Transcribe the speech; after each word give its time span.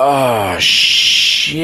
Oh 0.00 0.58
shit! 0.60 1.60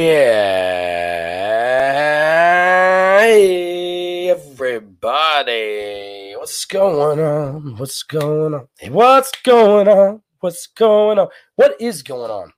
Everybody, 4.32 6.34
what's 6.36 6.64
going 6.64 7.20
on? 7.20 7.76
What's 7.76 8.02
going 8.02 8.54
on? 8.54 8.66
Hey, 8.80 8.90
what's 8.90 9.30
going 9.44 9.86
on? 9.88 10.22
What's 10.40 10.66
going 10.66 11.18
on? 11.20 11.28
What 11.56 11.80
is 11.80 12.02
going 12.02 12.30
on? 12.32 12.52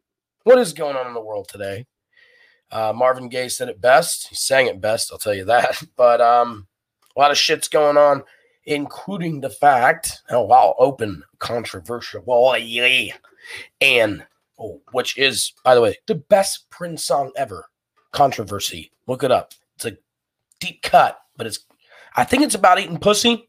What 0.44 0.58
is 0.60 0.72
going 0.72 0.96
on 0.96 1.08
in 1.08 1.14
the 1.14 1.20
world 1.20 1.48
today? 1.50 1.84
Uh, 2.70 2.92
Marvin 2.94 3.28
Gaye 3.28 3.48
said 3.48 3.68
it 3.68 3.80
best. 3.80 4.28
He 4.28 4.36
sang 4.36 4.66
it 4.68 4.80
best, 4.80 5.10
I'll 5.12 5.18
tell 5.18 5.34
you 5.34 5.44
that. 5.46 5.82
But 5.96 6.20
um, 6.20 6.68
a 7.16 7.20
lot 7.20 7.30
of 7.32 7.36
shit's 7.38 7.68
going 7.68 7.96
on, 7.98 8.22
including 8.64 9.40
the 9.42 9.50
fact, 9.50 10.22
oh 10.30 10.42
wow, 10.42 10.74
open 10.78 11.24
controversial, 11.40 12.22
well, 12.26 12.56
yeah, 12.58 13.14
and 13.80 14.24
which 14.92 15.18
is, 15.18 15.52
by 15.64 15.74
the 15.74 15.80
way, 15.80 15.96
the 16.06 16.14
best 16.14 16.68
Prince 16.70 17.04
song 17.04 17.32
ever. 17.36 17.68
Controversy. 18.12 18.92
Look 19.06 19.24
it 19.24 19.30
up. 19.30 19.52
It's 19.76 19.84
a 19.86 19.96
deep 20.60 20.82
cut, 20.82 21.18
but 21.36 21.46
it's 21.46 21.60
I 22.14 22.24
think 22.24 22.42
it's 22.42 22.54
about 22.54 22.78
eating 22.78 22.98
pussy. 22.98 23.48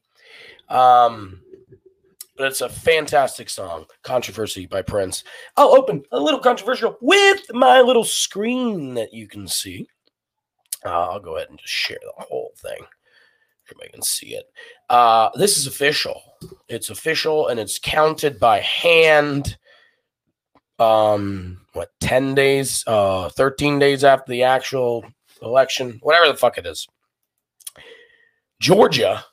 Um, 0.69 1.41
but 2.38 2.47
it's 2.47 2.62
a 2.62 2.69
fantastic 2.69 3.50
song. 3.50 3.85
Controversy 4.03 4.66
by 4.66 4.81
Prince. 4.81 5.24
I'll 5.57 5.75
open 5.75 6.03
a 6.12 6.19
little 6.19 6.40
controversial 6.40 6.97
with 7.01 7.41
my 7.53 7.81
little 7.81 8.03
screen 8.03 8.95
that 8.95 9.13
you 9.13 9.28
can 9.28 9.47
see. 9.47 9.88
Uh, 10.85 11.09
I'll 11.12 11.19
go 11.19 11.35
ahead 11.38 11.50
and 11.50 11.59
just 11.59 11.74
share 11.74 12.00
the 12.01 12.24
whole 12.24 12.51
thing. 12.57 12.80
Everybody 13.68 13.91
can 13.91 14.01
see 14.01 14.35
it. 14.35 14.45
Uh, 14.90 15.30
this 15.35 15.57
is 15.57 15.68
official. 15.68 16.22
It's 16.68 16.90
official 16.90 17.47
and 17.47 17.59
it's 17.59 17.80
counted 17.80 18.40
by 18.40 18.59
hand 18.59 19.57
um 20.79 21.61
what 21.73 21.89
10 22.00 22.35
days 22.35 22.84
uh 22.88 23.29
13 23.29 23.79
days 23.79 24.03
after 24.03 24.31
the 24.31 24.44
actual 24.44 25.06
election 25.41 26.00
whatever 26.01 26.28
the 26.28 26.38
fuck 26.38 26.57
it 26.57 26.66
is. 26.66 26.88
Georgia 28.59 29.23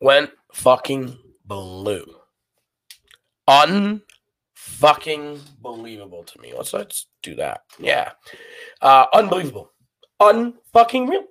went 0.00 0.30
fucking 0.52 1.18
blue. 1.44 2.04
Unfucking 3.48 4.00
believable 5.60 6.24
to 6.24 6.40
me. 6.40 6.54
Let's 6.56 6.72
let's 6.72 7.08
do 7.22 7.34
that. 7.34 7.62
Yeah. 7.78 8.12
Uh 8.80 9.06
unbelievable. 9.12 9.72
Unfucking 10.20 11.08
real. 11.08 11.24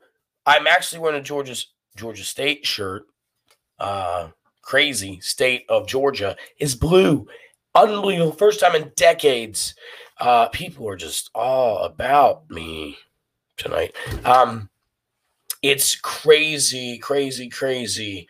I'm 0.46 0.68
actually 0.68 1.00
wearing 1.00 1.20
a 1.20 1.24
georgia's 1.24 1.74
georgia 1.96 2.24
state 2.24 2.66
shirt. 2.66 3.06
Uh 3.80 4.30
crazy 4.62 5.20
state 5.20 5.66
of 5.68 5.88
georgia 5.88 6.38
is 6.58 6.74
blue 6.74 7.28
unbelievable. 7.76 8.32
First 8.32 8.60
time 8.60 8.76
in 8.76 8.92
decades. 8.96 9.76
Uh, 10.20 10.48
people 10.50 10.88
are 10.88 10.96
just 10.96 11.30
all 11.34 11.80
about 11.80 12.50
me 12.50 12.98
tonight. 13.58 13.96
Um, 14.26 14.70
it's 15.62 15.96
crazy, 15.96 16.98
crazy, 16.98 17.50
crazy 17.50 18.28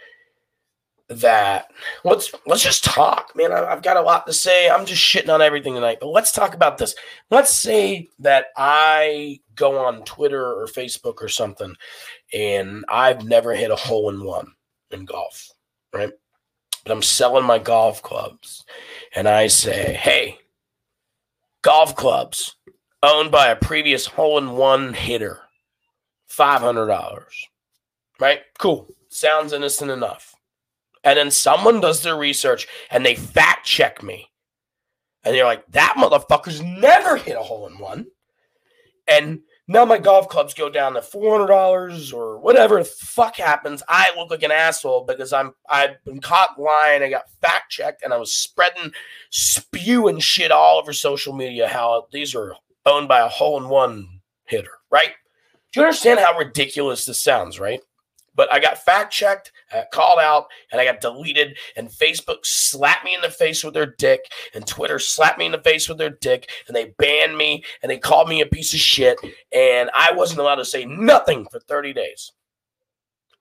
that 1.10 1.68
let's 2.04 2.34
let's 2.46 2.64
just 2.64 2.84
talk, 2.84 3.32
man. 3.36 3.52
I, 3.52 3.66
I've 3.66 3.84
got 3.84 3.98
a 3.98 4.02
lot 4.02 4.26
to 4.28 4.34
say. 4.34 4.70
I'm 4.70 4.86
just 4.86 5.02
shitting 5.02 5.34
on 5.34 5.42
everything 5.42 5.74
tonight, 5.74 5.98
but 6.00 6.08
let's 6.08 6.32
talk 6.32 6.54
about 6.54 6.78
this. 6.78 6.96
Let's 7.30 7.54
say 7.54 8.08
that 8.20 8.48
I 8.58 9.40
go 9.56 9.78
on 9.78 10.04
Twitter 10.04 10.44
or 10.44 10.68
Facebook 10.68 11.22
or 11.22 11.28
something, 11.28 11.76
and 12.34 12.86
I've 12.90 13.26
never 13.26 13.54
hit 13.54 13.72
a 13.72 13.76
hole 13.76 14.10
in 14.10 14.24
one 14.24 14.54
in 14.92 15.06
golf, 15.06 15.52
right? 15.94 16.12
But 16.84 16.92
I'm 16.92 17.02
selling 17.02 17.46
my 17.46 17.60
golf 17.60 18.02
clubs. 18.02 18.66
And 19.16 19.28
I 19.28 19.48
say, 19.48 19.94
hey, 19.94 20.40
golf 21.62 21.96
clubs 21.96 22.56
owned 23.02 23.32
by 23.32 23.48
a 23.48 23.56
previous 23.56 24.06
hole 24.06 24.38
in 24.38 24.52
one 24.52 24.94
hitter, 24.94 25.42
$500. 26.30 27.26
Right? 28.20 28.40
Cool. 28.58 28.88
Sounds 29.10 29.54
innocent 29.54 29.92
enough. 29.92 30.36
And 31.04 31.18
then 31.18 31.32
someone 31.32 31.82
does 31.82 32.02
their 32.02 32.18
research 32.18 32.68
and 32.90 33.06
they 33.06 33.16
fact 33.16 33.66
check 33.66 34.02
me. 34.02 34.30
And 35.24 35.36
they're 35.36 35.46
like, 35.46 35.66
that 35.72 35.96
motherfucker's 35.98 36.62
never 36.62 37.18
hit 37.18 37.38
a 37.38 37.42
hole 37.42 37.68
in 37.68 37.78
one. 37.78 38.08
And 39.08 39.42
now 39.68 39.86
my 39.86 39.98
golf 39.98 40.28
clubs 40.28 40.54
go 40.54 40.70
down 40.70 40.94
to 40.94 41.02
four 41.02 41.38
hundred 41.38 41.48
dollars 41.48 42.12
or 42.12 42.40
whatever 42.40 42.80
the 42.80 42.86
fuck 42.86 43.38
happens. 43.38 43.82
I 43.88 44.12
look 44.18 44.30
like 44.30 44.44
an 44.44 44.52
asshole 44.52 45.06
because 45.06 45.32
I'm 45.32 45.54
I've 45.70 46.04
been 46.04 46.20
caught 46.20 46.60
lying. 46.60 47.02
I 47.02 47.10
got 47.10 47.30
fact 47.42 47.72
checked 47.72 48.04
and 48.04 48.14
I 48.14 48.18
was 48.18 48.34
spreading 48.34 48.92
spewing 49.30 50.20
shit 50.20 50.52
all 50.52 50.80
over 50.80 50.92
social 50.92 51.34
media 51.34 51.68
how 51.68 52.08
these 52.12 52.36
are 52.36 52.56
owned 52.86 53.08
by 53.08 53.20
a 53.20 53.30
hole 53.30 53.58
in 53.58 53.70
one 53.70 54.20
hitter, 54.46 54.72
right? 54.92 55.12
Do 55.72 55.80
you 55.80 55.86
understand 55.86 56.20
how 56.20 56.38
ridiculous 56.38 57.06
this 57.06 57.24
sounds, 57.24 57.60
right? 57.60 57.82
But 58.36 58.52
I 58.52 58.60
got 58.60 58.84
fact 58.84 59.14
checked, 59.14 59.52
uh, 59.74 59.84
called 59.92 60.20
out, 60.20 60.48
and 60.72 60.80
I 60.80 60.86
got 60.86 61.02
deleted. 61.02 61.58
And 61.76 61.90
Facebook 61.90 62.46
slapped 62.46 63.06
me 63.06 63.16
in 63.16 63.22
the 63.22 63.30
face 63.30 63.64
with 63.64 63.74
their 63.74 63.96
dick, 63.98 64.22
and 64.54 64.66
Twitter 64.66 65.00
slapped 65.00 65.40
me 65.40 65.46
in 65.46 65.52
the 65.52 65.62
face 65.62 65.88
with 65.90 65.98
their 65.98 66.10
dick, 66.10 66.50
and 66.68 66.76
they 66.76 66.94
banned 66.98 67.38
me, 67.38 67.64
and 67.82 67.90
they 67.90 67.98
called 67.98 68.30
me 68.30 68.42
a 68.42 68.46
piece 68.46 68.74
of 68.74 68.80
shit, 68.80 69.18
and 69.52 69.90
I 69.94 70.12
wasn't 70.14 70.40
allowed 70.40 70.56
to 70.56 70.66
say 70.66 70.86
nothing 70.86 71.46
for 71.52 71.60
30 71.60 71.94
days. 71.94 72.32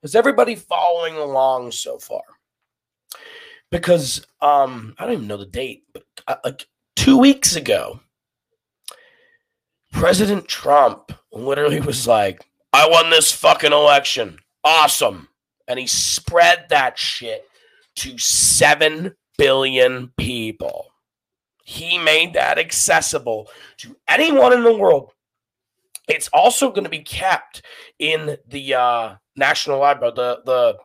Is 0.01 0.15
everybody 0.15 0.55
following 0.55 1.15
along 1.15 1.71
so 1.71 1.97
far? 1.97 2.23
Because 3.71 4.25
um, 4.41 4.93
I 4.99 5.05
don't 5.05 5.13
even 5.13 5.27
know 5.27 5.37
the 5.37 5.45
date, 5.45 5.83
but 5.93 6.03
uh, 6.27 6.35
like 6.43 6.67
two 6.95 7.17
weeks 7.17 7.55
ago, 7.55 7.99
President 9.91 10.47
Trump 10.47 11.11
literally 11.31 11.79
was 11.79 12.05
like, 12.05 12.45
I 12.73 12.87
won 12.89 13.09
this 13.09 13.31
fucking 13.31 13.71
election 13.71 14.39
awesome. 14.63 15.27
And 15.67 15.79
he 15.79 15.87
spread 15.87 16.65
that 16.69 16.97
shit 16.97 17.45
to 17.97 18.17
7 18.17 19.13
billion 19.37 20.11
people. 20.17 20.87
He 21.63 21.97
made 21.97 22.33
that 22.33 22.59
accessible 22.59 23.49
to 23.77 23.95
anyone 24.07 24.53
in 24.53 24.63
the 24.63 24.77
world. 24.77 25.11
It's 26.09 26.27
also 26.33 26.69
going 26.69 26.83
to 26.83 26.89
be 26.89 26.99
kept 26.99 27.61
in 27.99 28.37
the 28.47 28.73
uh, 28.73 29.15
National 29.37 29.79
Library, 29.79 30.13
the, 30.15 30.41
the 30.45 30.77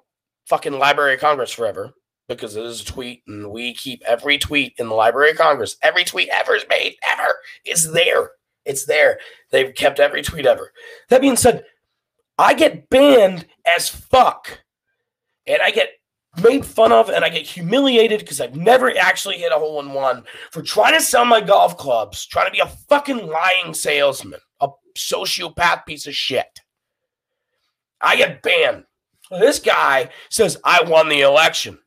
fucking 0.47 0.79
Library 0.79 1.15
of 1.15 1.21
Congress 1.21 1.53
forever 1.53 1.93
because 2.29 2.57
it 2.57 2.65
is 2.65 2.83
a 2.83 2.85
tweet 2.85 3.23
and 3.27 3.51
we 3.51 3.75
keep 3.75 4.03
every 4.07 4.39
tweet 4.39 4.75
in 4.79 4.89
the 4.89 4.95
Library 4.95 5.31
of 5.31 5.39
Congress. 5.39 5.77
Every 5.83 6.05
tweet 6.05 6.29
ever 6.29 6.55
is 6.55 6.65
made, 6.69 6.97
ever, 7.11 7.39
is 7.65 7.91
there. 7.93 8.33
It's 8.65 8.85
there. 8.85 9.19
They've 9.51 9.75
kept 9.75 9.99
every 9.99 10.23
tweet 10.23 10.47
ever. 10.47 10.73
That 11.09 11.23
being 11.23 11.37
said, 11.37 11.65
I 12.37 12.55
get 12.55 12.89
banned 12.91 13.47
as 13.77 13.89
fuck. 13.89 14.61
And 15.49 15.63
I 15.63 15.71
get 15.71 15.91
made 16.43 16.65
fun 16.65 16.93
of 16.93 17.09
and 17.09 17.25
I 17.25 17.29
get 17.31 17.47
humiliated 17.47 18.21
because 18.21 18.41
I've 18.41 18.57
never 18.57 18.97
actually 18.97 19.39
hit 19.39 19.53
a 19.53 19.59
hole 19.59 19.81
in 19.81 19.93
one 19.93 20.25
for 20.53 20.63
trying 20.63 20.95
to 20.95 21.01
sell 21.01 21.25
my 21.25 21.41
golf 21.41 21.77
clubs, 21.77 22.27
trying 22.27 22.47
to 22.47 22.53
be 22.53 22.61
a 22.61 22.67
fucking 22.67 23.27
lying 23.27 23.75
salesman, 23.75 24.41
a 24.61 24.69
sociopath 24.97 25.87
piece 25.87 26.07
of 26.07 26.15
shit. 26.15 26.61
I 28.01 28.17
get 28.17 28.43
banned. 28.43 28.85
This 29.31 29.59
guy 29.59 30.11
says, 30.31 30.59
I 30.65 30.83
won 30.85 31.09
the 31.09 31.23
election. 31.23 31.79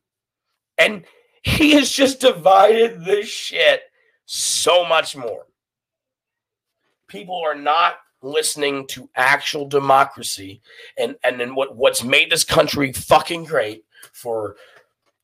And 0.78 1.06
he 1.44 1.72
has 1.74 1.92
just 1.92 2.20
divided 2.20 3.04
this 3.04 3.28
shit 3.28 3.82
so 4.26 4.86
much 4.86 5.16
more. 5.16 5.46
People 7.08 7.42
are 7.46 7.56
not 7.56 7.96
listening 8.22 8.86
to 8.88 9.10
actual 9.16 9.68
democracy 9.68 10.62
and 10.98 11.16
and 11.24 11.40
then 11.40 11.56
what 11.56 11.76
what's 11.76 12.04
made 12.04 12.30
this 12.32 12.44
country 12.44 12.92
fucking 12.94 13.44
great 13.44 13.84
for 14.14 14.56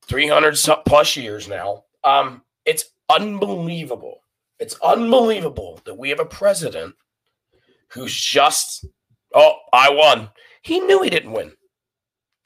300 0.07 0.57
plus 0.85 1.15
years 1.15 1.47
now 1.47 1.83
um 2.03 2.41
it's 2.67 2.91
unbelievable. 3.09 4.21
It's 4.59 4.77
unbelievable 4.81 5.79
that 5.85 5.97
we 5.97 6.09
have 6.09 6.19
a 6.19 6.25
president 6.25 6.95
who's 7.89 8.13
just 8.13 8.85
oh 9.33 9.53
i 9.73 9.89
won. 9.89 10.29
He 10.61 10.79
knew 10.81 11.01
he 11.01 11.09
didn't 11.09 11.31
win. 11.31 11.53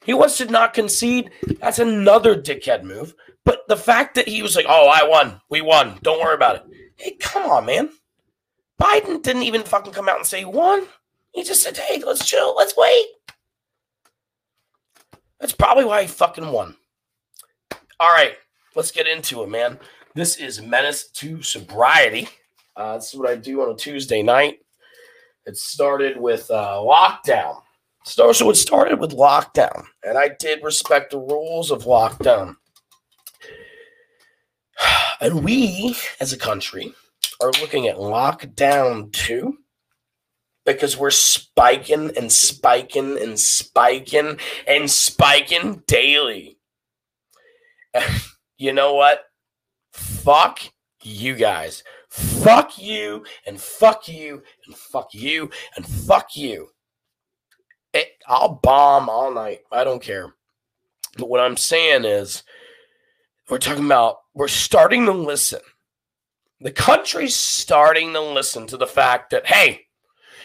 He 0.04 0.14
wants 0.14 0.38
to 0.38 0.46
not 0.46 0.74
concede. 0.74 1.30
That's 1.60 1.78
another 1.78 2.40
dickhead 2.40 2.84
move. 2.84 3.14
But 3.44 3.66
the 3.68 3.76
fact 3.76 4.14
that 4.14 4.28
he 4.28 4.42
was 4.42 4.54
like 4.54 4.66
oh 4.68 4.90
i 4.94 5.02
won. 5.06 5.40
We 5.50 5.60
won. 5.60 5.98
Don't 6.02 6.20
worry 6.20 6.34
about 6.34 6.56
it. 6.56 6.64
Hey 6.96 7.16
come 7.18 7.50
on 7.50 7.66
man 7.66 7.90
Biden 8.82 9.22
didn't 9.22 9.44
even 9.44 9.62
fucking 9.62 9.92
come 9.92 10.08
out 10.08 10.16
and 10.16 10.26
say 10.26 10.40
he 10.40 10.44
won. 10.44 10.82
He 11.30 11.44
just 11.44 11.62
said, 11.62 11.76
hey, 11.76 12.02
let's 12.04 12.26
chill, 12.26 12.54
let's 12.56 12.76
wait. 12.76 13.06
That's 15.38 15.52
probably 15.52 15.84
why 15.84 16.02
he 16.02 16.08
fucking 16.08 16.50
won. 16.50 16.74
All 18.00 18.10
right, 18.10 18.34
let's 18.74 18.90
get 18.90 19.06
into 19.06 19.42
it, 19.44 19.48
man. 19.48 19.78
This 20.14 20.36
is 20.36 20.60
Menace 20.60 21.08
to 21.12 21.42
Sobriety. 21.42 22.28
Uh, 22.76 22.96
this 22.96 23.14
is 23.14 23.18
what 23.18 23.30
I 23.30 23.36
do 23.36 23.62
on 23.62 23.70
a 23.70 23.76
Tuesday 23.76 24.22
night. 24.22 24.58
It 25.46 25.56
started 25.56 26.20
with 26.20 26.50
uh, 26.50 26.78
lockdown. 26.78 27.62
So 28.04 28.30
it 28.30 28.56
started 28.56 28.98
with 28.98 29.12
lockdown, 29.12 29.84
and 30.04 30.18
I 30.18 30.30
did 30.40 30.64
respect 30.64 31.12
the 31.12 31.18
rules 31.18 31.70
of 31.70 31.84
lockdown. 31.84 32.56
And 35.20 35.44
we, 35.44 35.94
as 36.18 36.32
a 36.32 36.36
country, 36.36 36.92
are 37.42 37.52
looking 37.60 37.88
at 37.88 37.96
lockdown 37.96 39.12
two 39.12 39.58
because 40.64 40.96
we're 40.96 41.10
spiking 41.10 42.16
and 42.16 42.30
spiking 42.30 43.18
and 43.18 43.38
spiking 43.38 44.38
and 44.66 44.90
spiking 44.90 45.82
daily. 45.86 46.58
you 48.58 48.72
know 48.72 48.94
what? 48.94 49.24
Fuck 49.92 50.60
you 51.02 51.34
guys. 51.34 51.82
Fuck 52.10 52.78
you 52.78 53.24
and 53.46 53.60
fuck 53.60 54.06
you 54.06 54.42
and 54.66 54.76
fuck 54.76 55.12
you 55.12 55.50
and 55.76 55.86
fuck 55.86 56.36
you. 56.36 56.68
It, 57.92 58.08
I'll 58.26 58.60
bomb 58.62 59.08
all 59.08 59.32
night. 59.32 59.60
I 59.70 59.84
don't 59.84 60.02
care. 60.02 60.34
But 61.18 61.28
what 61.28 61.40
I'm 61.40 61.56
saying 61.56 62.04
is, 62.04 62.42
we're 63.50 63.58
talking 63.58 63.84
about, 63.84 64.18
we're 64.34 64.48
starting 64.48 65.04
to 65.06 65.12
listen 65.12 65.60
the 66.62 66.72
country's 66.72 67.36
starting 67.36 68.12
to 68.12 68.20
listen 68.20 68.66
to 68.68 68.76
the 68.76 68.86
fact 68.86 69.30
that, 69.30 69.46
hey, 69.46 69.86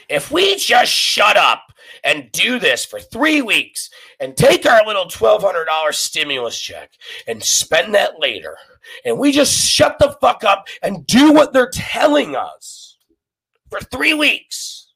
if 0.10 0.31
we 0.31 0.56
just 0.56 0.92
shut 0.92 1.38
up 1.38 1.64
and 2.04 2.31
do 2.31 2.60
this 2.60 2.86
for 2.86 3.00
three 3.00 3.42
weeks 3.42 3.90
and 4.19 4.36
take 4.36 4.66
our 4.66 4.86
little 4.86 5.06
$1,200 5.06 5.94
stimulus 5.94 6.60
check 6.60 6.92
and 7.28 7.44
spend 7.44 7.94
that 7.94 8.19
later, 8.19 8.58
and 9.06 9.20
we 9.20 9.32
just 9.32 9.53
shut 9.53 9.98
the 10.00 10.15
fuck 10.22 10.44
up 10.44 10.68
and 10.82 11.06
do 11.06 11.34
what 11.34 11.53
they're 11.53 11.72
telling 11.72 12.36
us 12.36 12.98
for 13.70 13.80
three 13.82 14.13
weeks, 14.13 14.88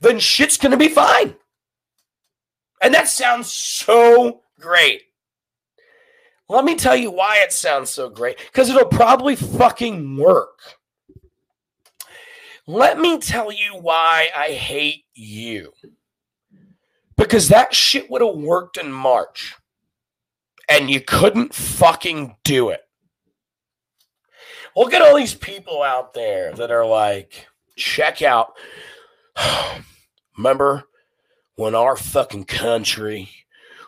then 0.00 0.18
shit's 0.18 0.56
to 0.58 0.76
be 0.76 0.88
fine. 0.88 1.34
And 2.82 2.94
that 2.94 3.08
sounds 3.08 3.52
so 3.52 4.42
great. 4.60 5.02
Let 6.48 6.64
me 6.64 6.76
tell 6.76 6.94
you 6.94 7.10
why 7.10 7.38
it 7.38 7.52
sounds 7.52 7.90
so 7.90 8.08
great. 8.08 8.38
Because 8.38 8.70
it'll 8.70 8.86
probably 8.86 9.34
fucking 9.34 10.16
work. 10.16 10.60
Let 12.68 12.98
me 12.98 13.18
tell 13.18 13.52
you 13.52 13.76
why 13.80 14.28
I 14.36 14.50
hate 14.50 15.04
you. 15.14 15.72
Because 17.16 17.48
that 17.48 17.74
shit 17.74 18.10
would 18.10 18.22
have 18.22 18.36
worked 18.36 18.76
in 18.76 18.92
March. 18.92 19.54
And 20.68 20.90
you 20.90 21.00
couldn't 21.00 21.54
fucking 21.54 22.36
do 22.44 22.70
it. 22.70 22.80
Look 24.76 24.92
at 24.92 25.02
all 25.02 25.16
these 25.16 25.34
people 25.34 25.82
out 25.82 26.12
there 26.12 26.52
that 26.54 26.70
are 26.70 26.86
like, 26.86 27.46
check 27.76 28.20
out. 28.20 28.52
Remember 30.36 30.84
when 31.54 31.74
our 31.74 31.96
fucking 31.96 32.44
country 32.44 33.30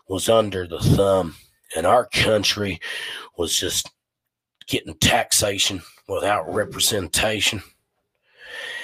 was 0.09 0.29
under 0.29 0.67
the 0.67 0.79
thumb 0.79 1.35
and 1.77 1.87
our 1.87 2.07
country 2.07 2.81
was 3.37 3.57
just 3.57 3.91
getting 4.67 4.95
taxation 4.95 5.83
without 6.09 6.53
representation. 6.53 7.63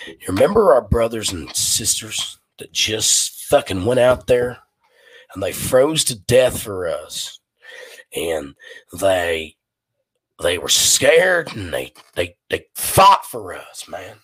You 0.06 0.16
remember 0.28 0.74
our 0.74 0.86
brothers 0.86 1.32
and 1.32 1.54
sisters 1.54 2.38
that 2.58 2.72
just 2.72 3.44
fucking 3.44 3.84
went 3.84 4.00
out 4.00 4.26
there 4.26 4.58
and 5.32 5.42
they 5.42 5.52
froze 5.52 6.04
to 6.04 6.18
death 6.18 6.62
for 6.62 6.88
us. 6.88 7.38
And 8.14 8.54
they 8.98 9.56
they 10.42 10.58
were 10.58 10.68
scared 10.68 11.54
and 11.56 11.72
they 11.72 11.92
they 12.14 12.36
they 12.50 12.66
fought 12.74 13.24
for 13.24 13.54
us, 13.54 13.88
man. 13.88 14.16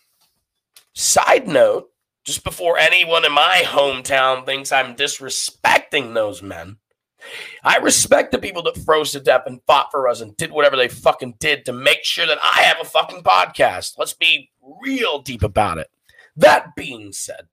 Side 0.94 1.48
note, 1.48 1.88
just 2.24 2.44
before 2.44 2.78
anyone 2.78 3.24
in 3.24 3.32
my 3.32 3.62
hometown 3.64 4.44
thinks 4.44 4.70
I'm 4.70 4.94
disrespecting 4.94 6.14
those 6.14 6.42
men, 6.42 6.76
I 7.62 7.78
respect 7.78 8.32
the 8.32 8.38
people 8.38 8.62
that 8.64 8.78
froze 8.78 9.12
to 9.12 9.20
death 9.20 9.42
and 9.46 9.60
fought 9.66 9.90
for 9.90 10.08
us 10.08 10.20
and 10.20 10.36
did 10.36 10.50
whatever 10.50 10.76
they 10.76 10.88
fucking 10.88 11.34
did 11.38 11.64
to 11.66 11.72
make 11.72 12.04
sure 12.04 12.26
that 12.26 12.38
I 12.42 12.62
have 12.62 12.78
a 12.80 12.84
fucking 12.84 13.22
podcast. 13.22 13.94
Let's 13.98 14.14
be 14.14 14.50
real 14.82 15.20
deep 15.20 15.42
about 15.42 15.78
it. 15.78 15.88
That 16.36 16.74
being 16.76 17.12
said, 17.12 17.48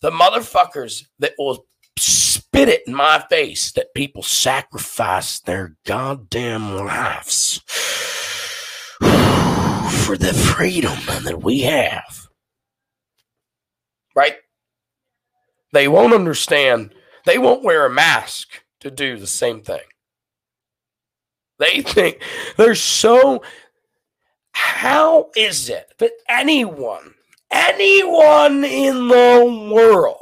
the 0.00 0.10
motherfuckers 0.10 1.06
that 1.18 1.34
will 1.38 1.66
spit 1.98 2.68
it 2.68 2.82
in 2.86 2.94
my 2.94 3.24
face 3.30 3.72
that 3.72 3.94
people 3.94 4.22
sacrifice 4.22 5.40
their 5.40 5.76
goddamn 5.84 6.76
lives 6.76 7.62
for 10.04 10.16
the 10.16 10.32
freedom 10.34 10.98
that 11.24 11.42
we 11.42 11.60
have. 11.60 12.26
Right? 14.14 14.36
They 15.72 15.88
won't 15.88 16.12
understand 16.12 16.94
they 17.24 17.38
won't 17.38 17.62
wear 17.64 17.86
a 17.86 17.90
mask 17.90 18.48
to 18.80 18.90
do 18.90 19.16
the 19.16 19.26
same 19.26 19.60
thing. 19.60 19.80
They 21.58 21.82
think 21.82 22.22
they're 22.56 22.74
so. 22.74 23.42
How 24.52 25.30
is 25.36 25.68
it 25.68 25.94
that 25.98 26.12
anyone, 26.28 27.14
anyone 27.50 28.64
in 28.64 29.08
the 29.08 29.70
world, 29.72 30.18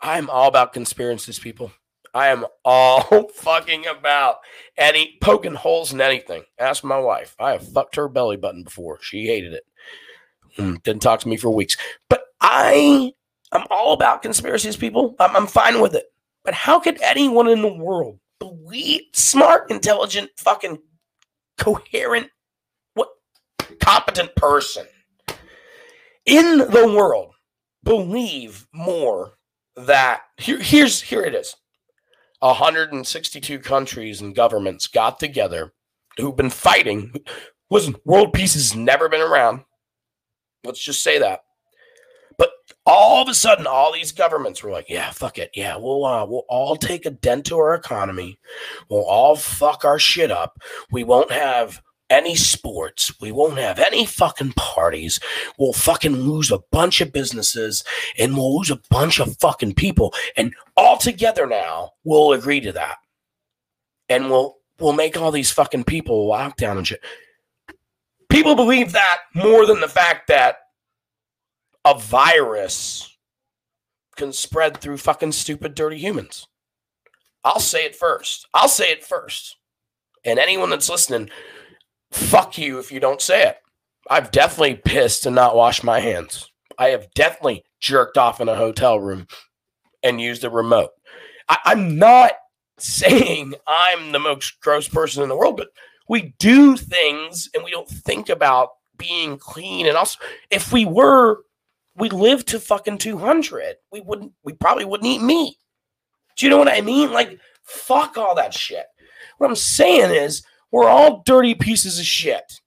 I'm 0.00 0.28
all 0.28 0.48
about 0.48 0.72
conspiracies, 0.72 1.38
people. 1.38 1.72
I 2.14 2.28
am 2.28 2.44
all 2.64 3.28
fucking 3.34 3.86
about 3.86 4.38
any 4.76 5.16
poking 5.20 5.54
holes 5.54 5.92
in 5.92 6.00
anything. 6.00 6.44
Ask 6.58 6.84
my 6.84 6.98
wife. 6.98 7.34
I 7.38 7.52
have 7.52 7.72
fucked 7.72 7.96
her 7.96 8.08
belly 8.08 8.36
button 8.36 8.64
before. 8.64 8.98
She 9.00 9.26
hated 9.26 9.54
it. 9.54 9.64
Mm, 10.58 10.82
didn't 10.82 11.02
talk 11.02 11.20
to 11.20 11.28
me 11.28 11.36
for 11.36 11.50
weeks. 11.50 11.76
But 12.10 12.24
I 12.40 13.12
I'm 13.52 13.66
all 13.70 13.92
about 13.92 14.22
conspiracies, 14.22 14.76
people. 14.76 15.14
I'm, 15.20 15.36
I'm 15.36 15.46
fine 15.46 15.80
with 15.80 15.94
it. 15.94 16.06
But 16.44 16.54
how 16.54 16.80
could 16.80 17.00
anyone 17.02 17.48
in 17.48 17.62
the 17.62 17.72
world 17.72 18.18
believe 18.40 19.02
smart, 19.12 19.70
intelligent, 19.70 20.30
fucking 20.36 20.78
coherent, 21.58 22.28
what 22.94 23.08
competent 23.80 24.34
person 24.34 24.86
in 26.26 26.58
the 26.58 26.92
world 26.96 27.34
believe 27.84 28.66
more 28.72 29.32
that 29.76 30.22
here, 30.36 30.58
here's 30.58 31.00
here 31.00 31.22
it 31.22 31.34
is 31.34 31.56
162 32.40 33.58
countries 33.58 34.20
and 34.20 34.34
governments 34.34 34.86
got 34.86 35.18
together 35.18 35.72
who've 36.18 36.36
been 36.36 36.50
fighting 36.50 37.12
listen 37.70 37.96
world 38.04 38.32
peace 38.32 38.54
has 38.54 38.76
never 38.76 39.08
been 39.08 39.20
around 39.20 39.62
let's 40.64 40.84
just 40.84 41.02
say 41.02 41.18
that 41.18 41.40
all 42.84 43.22
of 43.22 43.28
a 43.28 43.34
sudden 43.34 43.66
all 43.66 43.92
these 43.92 44.12
governments 44.12 44.62
were 44.62 44.70
like 44.70 44.88
yeah 44.88 45.10
fuck 45.10 45.38
it 45.38 45.50
yeah 45.54 45.76
we'll 45.76 46.04
uh, 46.04 46.24
we'll 46.24 46.44
all 46.48 46.76
take 46.76 47.06
a 47.06 47.10
dent 47.10 47.44
to 47.46 47.56
our 47.56 47.74
economy 47.74 48.38
we'll 48.88 49.04
all 49.04 49.36
fuck 49.36 49.84
our 49.84 49.98
shit 49.98 50.30
up 50.30 50.58
we 50.90 51.04
won't 51.04 51.30
have 51.30 51.80
any 52.12 52.34
sports. 52.34 53.12
We 53.20 53.32
won't 53.32 53.58
have 53.58 53.78
any 53.78 54.04
fucking 54.04 54.52
parties. 54.52 55.18
We'll 55.58 55.72
fucking 55.72 56.14
lose 56.14 56.52
a 56.52 56.60
bunch 56.70 57.00
of 57.00 57.12
businesses 57.12 57.82
and 58.18 58.36
we'll 58.36 58.58
lose 58.58 58.70
a 58.70 58.80
bunch 58.90 59.18
of 59.18 59.36
fucking 59.38 59.74
people. 59.74 60.14
And 60.36 60.54
all 60.76 60.98
together 60.98 61.46
now, 61.46 61.92
we'll 62.04 62.32
agree 62.32 62.60
to 62.60 62.72
that. 62.72 62.98
And 64.08 64.28
we'll 64.28 64.58
we'll 64.78 64.92
make 64.92 65.16
all 65.16 65.30
these 65.30 65.50
fucking 65.50 65.84
people 65.84 66.28
lock 66.28 66.56
down 66.56 66.76
and 66.76 66.86
shit. 66.86 67.00
People 68.28 68.54
believe 68.54 68.92
that 68.92 69.20
more 69.34 69.66
than 69.66 69.80
the 69.80 69.88
fact 69.88 70.28
that 70.28 70.56
a 71.84 71.98
virus 71.98 73.16
can 74.16 74.32
spread 74.32 74.76
through 74.76 74.98
fucking 74.98 75.32
stupid, 75.32 75.74
dirty 75.74 75.98
humans. 75.98 76.46
I'll 77.44 77.60
say 77.60 77.84
it 77.84 77.96
first. 77.96 78.46
I'll 78.54 78.68
say 78.68 78.90
it 78.92 79.04
first. 79.04 79.56
And 80.24 80.38
anyone 80.38 80.70
that's 80.70 80.90
listening, 80.90 81.30
fuck 82.12 82.56
you 82.58 82.78
if 82.78 82.92
you 82.92 83.00
don't 83.00 83.20
say 83.20 83.42
it. 83.48 83.56
I've 84.08 84.30
definitely 84.30 84.76
pissed 84.76 85.26
and 85.26 85.34
not 85.34 85.56
washed 85.56 85.84
my 85.84 86.00
hands. 86.00 86.50
I 86.78 86.88
have 86.88 87.12
definitely 87.14 87.64
jerked 87.80 88.18
off 88.18 88.40
in 88.40 88.48
a 88.48 88.56
hotel 88.56 89.00
room 89.00 89.26
and 90.02 90.20
used 90.20 90.44
a 90.44 90.50
remote. 90.50 90.90
I, 91.48 91.58
I'm 91.64 91.98
not 91.98 92.32
saying 92.78 93.54
I'm 93.66 94.12
the 94.12 94.18
most 94.18 94.60
gross 94.60 94.88
person 94.88 95.22
in 95.22 95.28
the 95.28 95.36
world, 95.36 95.56
but 95.56 95.68
we 96.08 96.34
do 96.38 96.76
things 96.76 97.48
and 97.54 97.64
we 97.64 97.70
don't 97.70 97.88
think 97.88 98.28
about 98.28 98.70
being 98.96 99.38
clean. 99.38 99.86
And 99.86 99.96
also, 99.96 100.18
if 100.50 100.72
we 100.72 100.84
were, 100.84 101.42
we 101.96 102.08
lived 102.08 102.48
to 102.48 102.60
fucking 102.60 102.98
200, 102.98 103.76
we 103.90 104.00
wouldn't, 104.00 104.32
we 104.44 104.52
probably 104.54 104.84
wouldn't 104.84 105.08
eat 105.08 105.22
meat. 105.22 105.56
Do 106.36 106.46
you 106.46 106.50
know 106.50 106.58
what 106.58 106.68
I 106.68 106.80
mean? 106.80 107.12
Like, 107.12 107.38
fuck 107.64 108.16
all 108.16 108.34
that 108.36 108.54
shit. 108.54 108.86
What 109.38 109.48
I'm 109.48 109.56
saying 109.56 110.10
is, 110.10 110.42
we're 110.70 110.88
all 110.88 111.22
dirty 111.26 111.54
pieces 111.54 111.98
of 111.98 112.06
shit. 112.06 112.60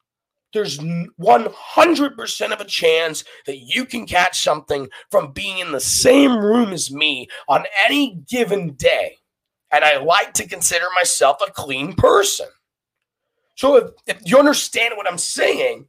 There's 0.53 0.77
100% 0.77 2.51
of 2.51 2.61
a 2.61 2.65
chance 2.65 3.23
that 3.45 3.57
you 3.57 3.83
can 3.83 4.05
catch 4.05 4.41
something 4.41 4.87
from 5.11 5.33
being 5.33 5.57
in 5.57 5.71
the 5.71 5.81
same 5.81 6.37
room 6.37 6.71
as 6.71 6.91
me 6.91 7.27
on 7.49 7.65
any 7.85 8.21
given 8.29 8.73
day. 8.75 9.17
And 9.71 9.83
I 9.83 9.97
like 9.97 10.33
to 10.35 10.47
consider 10.47 10.85
myself 10.95 11.37
a 11.45 11.51
clean 11.51 11.93
person. 11.93 12.47
So 13.55 13.75
if, 13.75 13.91
if 14.07 14.21
you 14.23 14.37
understand 14.37 14.93
what 14.95 15.09
I'm 15.09 15.17
saying, 15.17 15.87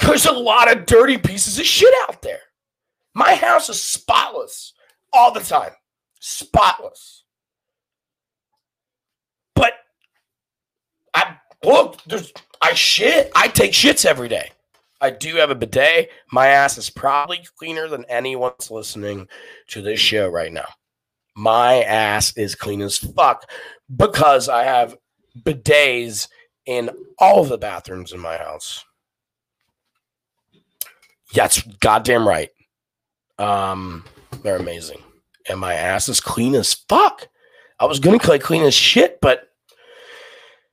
there's 0.00 0.26
a 0.26 0.32
lot 0.32 0.74
of 0.74 0.86
dirty 0.86 1.18
pieces 1.18 1.58
of 1.58 1.64
shit 1.64 1.92
out 2.08 2.22
there. 2.22 2.40
My 3.14 3.34
house 3.34 3.68
is 3.68 3.82
spotless 3.82 4.74
all 5.12 5.32
the 5.32 5.40
time. 5.40 5.72
Spotless. 6.20 7.24
But 9.54 9.74
I 11.14 11.36
look, 11.64 12.02
there's 12.04 12.32
I 12.62 12.74
shit. 12.74 13.30
I 13.34 13.48
take 13.48 13.72
shits 13.72 14.04
every 14.04 14.28
day. 14.28 14.50
I 15.00 15.10
do 15.10 15.36
have 15.36 15.50
a 15.50 15.54
bidet. 15.54 16.10
My 16.32 16.48
ass 16.48 16.78
is 16.78 16.90
probably 16.90 17.40
cleaner 17.58 17.88
than 17.88 18.04
anyone's 18.06 18.70
listening 18.70 19.28
to 19.68 19.82
this 19.82 20.00
show 20.00 20.28
right 20.28 20.52
now. 20.52 20.68
My 21.36 21.82
ass 21.82 22.36
is 22.36 22.54
clean 22.54 22.80
as 22.80 22.96
fuck 22.96 23.48
because 23.94 24.48
I 24.48 24.64
have 24.64 24.96
bidets 25.42 26.28
in 26.64 26.90
all 27.18 27.42
of 27.42 27.50
the 27.50 27.58
bathrooms 27.58 28.12
in 28.12 28.20
my 28.20 28.38
house. 28.38 28.84
Yeah, 31.32 31.44
that's 31.44 31.62
goddamn 31.80 32.26
right. 32.26 32.50
Um, 33.38 34.04
they're 34.42 34.56
amazing. 34.56 35.02
And 35.48 35.60
my 35.60 35.74
ass 35.74 36.08
is 36.08 36.20
clean 36.20 36.54
as 36.54 36.74
fuck. 36.88 37.28
I 37.78 37.84
was 37.84 38.00
gonna 38.00 38.18
play 38.18 38.38
clean 38.38 38.62
as 38.62 38.74
shit, 38.74 39.20
but 39.20 39.48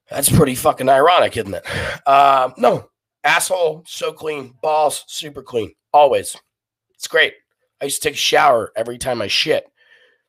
that's 0.09 0.29
pretty 0.29 0.55
fucking 0.55 0.89
ironic, 0.89 1.35
isn't 1.37 1.53
it? 1.53 1.65
Uh, 2.05 2.51
no, 2.57 2.89
asshole, 3.23 3.83
so 3.85 4.13
clean. 4.13 4.53
Balls, 4.61 5.03
super 5.07 5.41
clean. 5.41 5.73
Always. 5.91 6.37
It's 6.95 7.07
great. 7.07 7.33
I 7.81 7.85
used 7.85 8.01
to 8.01 8.09
take 8.09 8.15
a 8.15 8.17
shower 8.17 8.71
every 8.75 8.97
time 8.97 9.21
I 9.21 9.27
shit 9.27 9.65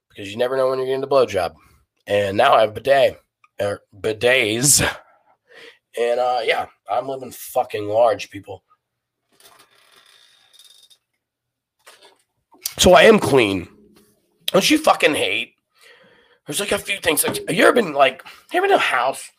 because 0.08 0.30
you 0.30 0.36
never 0.36 0.56
know 0.56 0.68
when 0.68 0.78
you're 0.78 0.86
getting 0.86 1.02
a 1.02 1.06
blowjob. 1.06 1.54
And 2.06 2.36
now 2.36 2.54
I 2.54 2.62
have 2.62 2.74
bidet 2.74 3.20
or 3.60 3.80
bidets. 3.98 4.80
And 5.98 6.18
uh, 6.18 6.40
yeah, 6.42 6.66
I'm 6.90 7.06
living 7.06 7.30
fucking 7.30 7.86
large, 7.86 8.28
people. 8.30 8.64
So 12.78 12.94
I 12.94 13.02
am 13.02 13.18
clean. 13.18 13.68
Don't 14.46 14.68
you 14.70 14.78
fucking 14.78 15.14
hate? 15.14 15.54
There's 16.46 16.60
like 16.60 16.72
a 16.72 16.78
few 16.78 16.98
things. 16.98 17.24
Like, 17.24 17.36
have 17.48 17.56
you 17.56 17.64
ever 17.64 17.72
been 17.72 17.92
like, 17.92 18.22
you 18.52 18.58
ever 18.58 18.66
in 18.66 18.72
a 18.72 18.78
house 18.78 19.30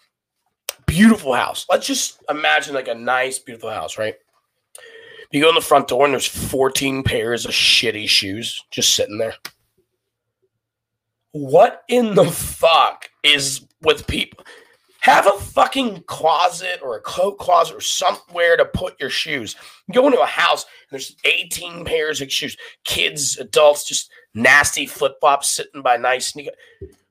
beautiful 0.86 1.34
house. 1.34 1.65
Let's 1.70 1.88
just 1.88 2.24
imagine 2.30 2.74
like 2.74 2.88
a 2.88 2.96
nice, 2.96 3.39
beautiful 3.39 3.70
house, 3.70 3.98
right? 3.98 4.15
You 5.32 5.42
go 5.42 5.50
in 5.50 5.56
the 5.56 5.62
front 5.62 5.88
door 5.88 6.06
and 6.06 6.13
there's 6.13 6.27
14 6.27 7.04
pairs 7.04 7.46
of 7.46 7.51
shitty 7.51 8.08
shoes 8.08 8.63
just 8.72 8.96
sitting 8.96 9.18
there. 9.18 9.34
What 11.32 11.84
in 11.89 12.15
the 12.15 12.25
fuck 12.25 13.10
is 13.24 13.65
with 13.82 14.08
people? 14.08 14.46
Have 15.05 15.27
a 15.27 15.38
fucking 15.39 16.01
closet 16.07 16.79
or 16.81 16.95
a 16.95 17.01
coat 17.01 17.38
closet 17.38 17.75
or 17.75 17.79
somewhere 17.79 18.57
to 18.57 18.65
put 18.65 19.00
your 19.00 19.12
shoes. 19.12 19.55
You 19.88 19.93
go 19.93 20.07
into 20.07 20.19
a 20.19 20.25
house 20.25 20.63
and 20.63 20.71
there's 20.89 21.15
18 21.25 21.85
pairs 21.85 22.21
of 22.21 22.31
shoes. 22.31 22.57
Kids, 22.85 23.38
adults, 23.38 23.88
just 23.88 24.09
nasty 24.33 24.88
flip 24.88 25.17
flops 25.19 25.51
sitting 25.51 25.83
by 25.83 25.97
nice 25.97 26.29
sneaker. 26.29 26.53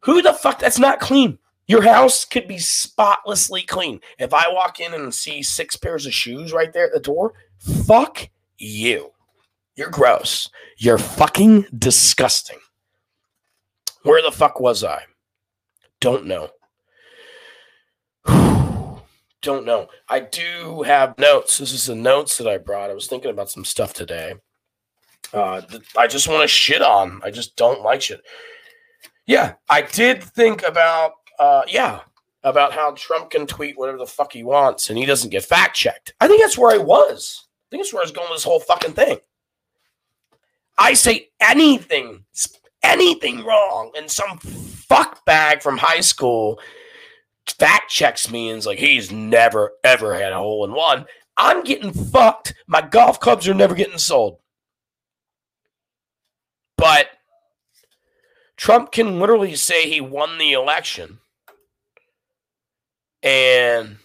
Who 0.01 0.23
the 0.23 0.33
fuck? 0.33 0.59
That's 0.59 0.81
not 0.81 0.99
clean. 0.99 1.39
Your 1.69 1.83
house 1.83 2.25
could 2.25 2.49
be 2.49 2.59
spotlessly 2.59 3.63
clean. 3.63 4.01
If 4.19 4.35
I 4.35 4.53
walk 4.53 4.81
in 4.81 4.93
and 4.93 5.15
see 5.15 5.45
six 5.45 5.77
pairs 5.77 6.05
of 6.05 6.13
shoes 6.13 6.53
right 6.53 6.73
there 6.73 6.87
at 6.87 6.95
the 6.95 6.99
door, 6.99 7.35
fuck 7.61 8.29
you. 8.59 9.13
You're 9.77 9.91
gross. 9.91 10.51
You're 10.79 10.99
fucking 10.99 11.67
disgusting. 11.79 12.59
Where 14.03 14.21
the 14.21 14.33
fuck 14.33 14.59
was 14.59 14.83
I? 14.83 15.05
Don't 16.01 16.27
know. 16.27 16.51
Don't 19.45 19.67
know. 19.67 19.89
I 20.09 20.21
do 20.21 20.83
have 20.85 21.19
notes. 21.19 21.59
This 21.59 21.75
is 21.75 21.85
the 21.85 21.95
notes 21.95 22.39
that 22.39 22.49
I 22.49 22.57
brought. 22.57 22.89
I 22.89 22.95
was 22.95 23.07
thinking 23.07 23.31
about 23.31 23.51
some 23.51 23.67
stuff 23.67 23.93
today. 23.93 24.37
Uh, 25.35 25.61
I 25.99 26.07
just 26.07 26.29
want 26.29 26.41
to 26.41 26.49
shit 26.49 26.81
on. 26.81 27.21
I 27.23 27.31
just 27.31 27.55
don't 27.55 27.83
like 27.83 28.01
shit. 28.01 28.23
Yeah, 29.27 29.53
I 29.69 29.83
did 29.83 30.25
think 30.25 30.67
about 30.67 31.13
uh, 31.39 31.61
yeah, 31.69 32.01
about 32.43 32.73
how 32.73 32.93
Trump 32.93 33.31
can 33.31 33.47
tweet 33.47 33.77
whatever 33.77 33.99
the 33.99 34.07
fuck 34.07 34.33
he 34.33 34.45
wants 34.45 34.89
and 34.89 34.97
he 34.97 35.05
doesn't 35.05 35.29
get 35.29 35.45
fact 35.45 35.77
checked. 35.77 36.15
I 36.23 36.27
think 36.27 36.41
that's 36.41 36.57
where 36.57 36.75
I 36.75 36.83
was. 36.83 37.45
I 37.47 37.67
think 37.71 37.83
that's 37.83 37.93
where 37.93 38.01
I 38.01 38.05
was 38.05 38.13
going 38.13 38.31
with 38.31 38.39
this 38.39 38.45
whole 38.45 38.61
fucking 38.61 38.95
thing. 38.95 39.19
I 40.79 40.95
say 40.95 41.29
anything, 41.39 42.25
anything 42.83 43.45
wrong, 43.45 43.93
and 43.95 44.11
some 44.11 44.39
fuck 44.39 45.23
bag 45.27 45.61
from 45.61 45.77
high 45.77 46.01
school 46.01 46.59
fact 47.47 47.91
checks 47.91 48.31
me 48.31 48.49
and 48.49 48.59
is 48.59 48.67
like, 48.67 48.79
he's 48.79 49.13
never 49.13 49.73
ever 49.83 50.15
had 50.15 50.33
a 50.33 50.39
hole 50.39 50.65
in 50.65 50.73
one. 50.73 51.07
I'm 51.37 51.65
getting 51.65 51.93
fucked. 51.93 52.55
My 52.67 52.81
golf 52.81 53.21
clubs 53.21 53.49
are 53.49 53.55
never 53.55 53.75
getting 53.75 53.99
sold. 53.99 54.39
But 56.77 57.09
Trump 58.57 58.93
can 58.93 59.19
literally 59.19 59.55
say 59.57 59.89
he 59.89 60.01
won 60.01 60.39
the 60.39 60.53
election 60.53 61.19
and, 63.23 63.97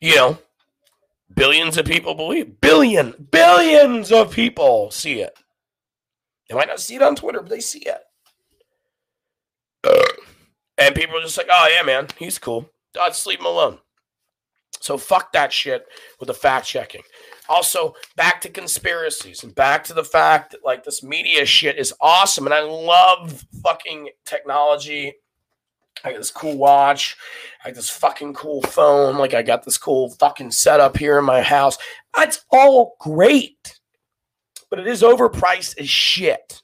you 0.00 0.14
know, 0.14 0.38
billions 1.34 1.76
of 1.76 1.86
people 1.86 2.14
believe. 2.14 2.60
Billion, 2.60 3.28
billions 3.30 4.12
of 4.12 4.32
people 4.32 4.90
see 4.90 5.20
it. 5.20 5.36
They 6.48 6.54
might 6.54 6.68
not 6.68 6.80
see 6.80 6.94
it 6.94 7.02
on 7.02 7.16
Twitter, 7.16 7.40
but 7.40 7.50
they 7.50 7.60
see 7.60 7.80
it. 7.80 8.00
And 10.80 10.94
people 10.94 11.16
are 11.16 11.22
just 11.22 11.38
like, 11.38 11.48
oh, 11.50 11.68
yeah, 11.72 11.82
man, 11.82 12.08
he's 12.18 12.38
cool. 12.38 12.68
I'd 13.00 13.12
leave 13.26 13.38
him 13.38 13.46
alone. 13.46 13.78
So 14.80 14.96
fuck 14.98 15.32
that 15.32 15.52
shit 15.52 15.86
with 16.18 16.28
the 16.28 16.34
fact 16.34 16.66
checking. 16.66 17.02
Also, 17.48 17.94
back 18.16 18.40
to 18.40 18.48
conspiracies 18.48 19.44
and 19.44 19.54
back 19.54 19.84
to 19.84 19.94
the 19.94 20.04
fact 20.04 20.52
that 20.52 20.64
like 20.64 20.84
this 20.84 21.02
media 21.02 21.44
shit 21.44 21.78
is 21.78 21.92
awesome. 22.00 22.46
And 22.46 22.54
I 22.54 22.60
love 22.62 23.44
fucking 23.62 24.08
technology 24.24 25.14
I 26.04 26.12
got 26.12 26.18
this 26.18 26.30
cool 26.30 26.56
watch. 26.56 27.16
I 27.64 27.68
got 27.68 27.76
this 27.76 27.90
fucking 27.90 28.34
cool 28.34 28.62
phone. 28.62 29.16
Like 29.18 29.34
I 29.34 29.42
got 29.42 29.64
this 29.64 29.78
cool 29.78 30.10
fucking 30.10 30.50
setup 30.50 30.96
here 30.96 31.18
in 31.18 31.24
my 31.24 31.42
house. 31.42 31.76
That's 32.16 32.44
all 32.50 32.96
great. 33.00 33.78
but 34.70 34.78
it 34.78 34.86
is 34.86 35.02
overpriced 35.02 35.78
as 35.78 35.88
shit. 35.88 36.62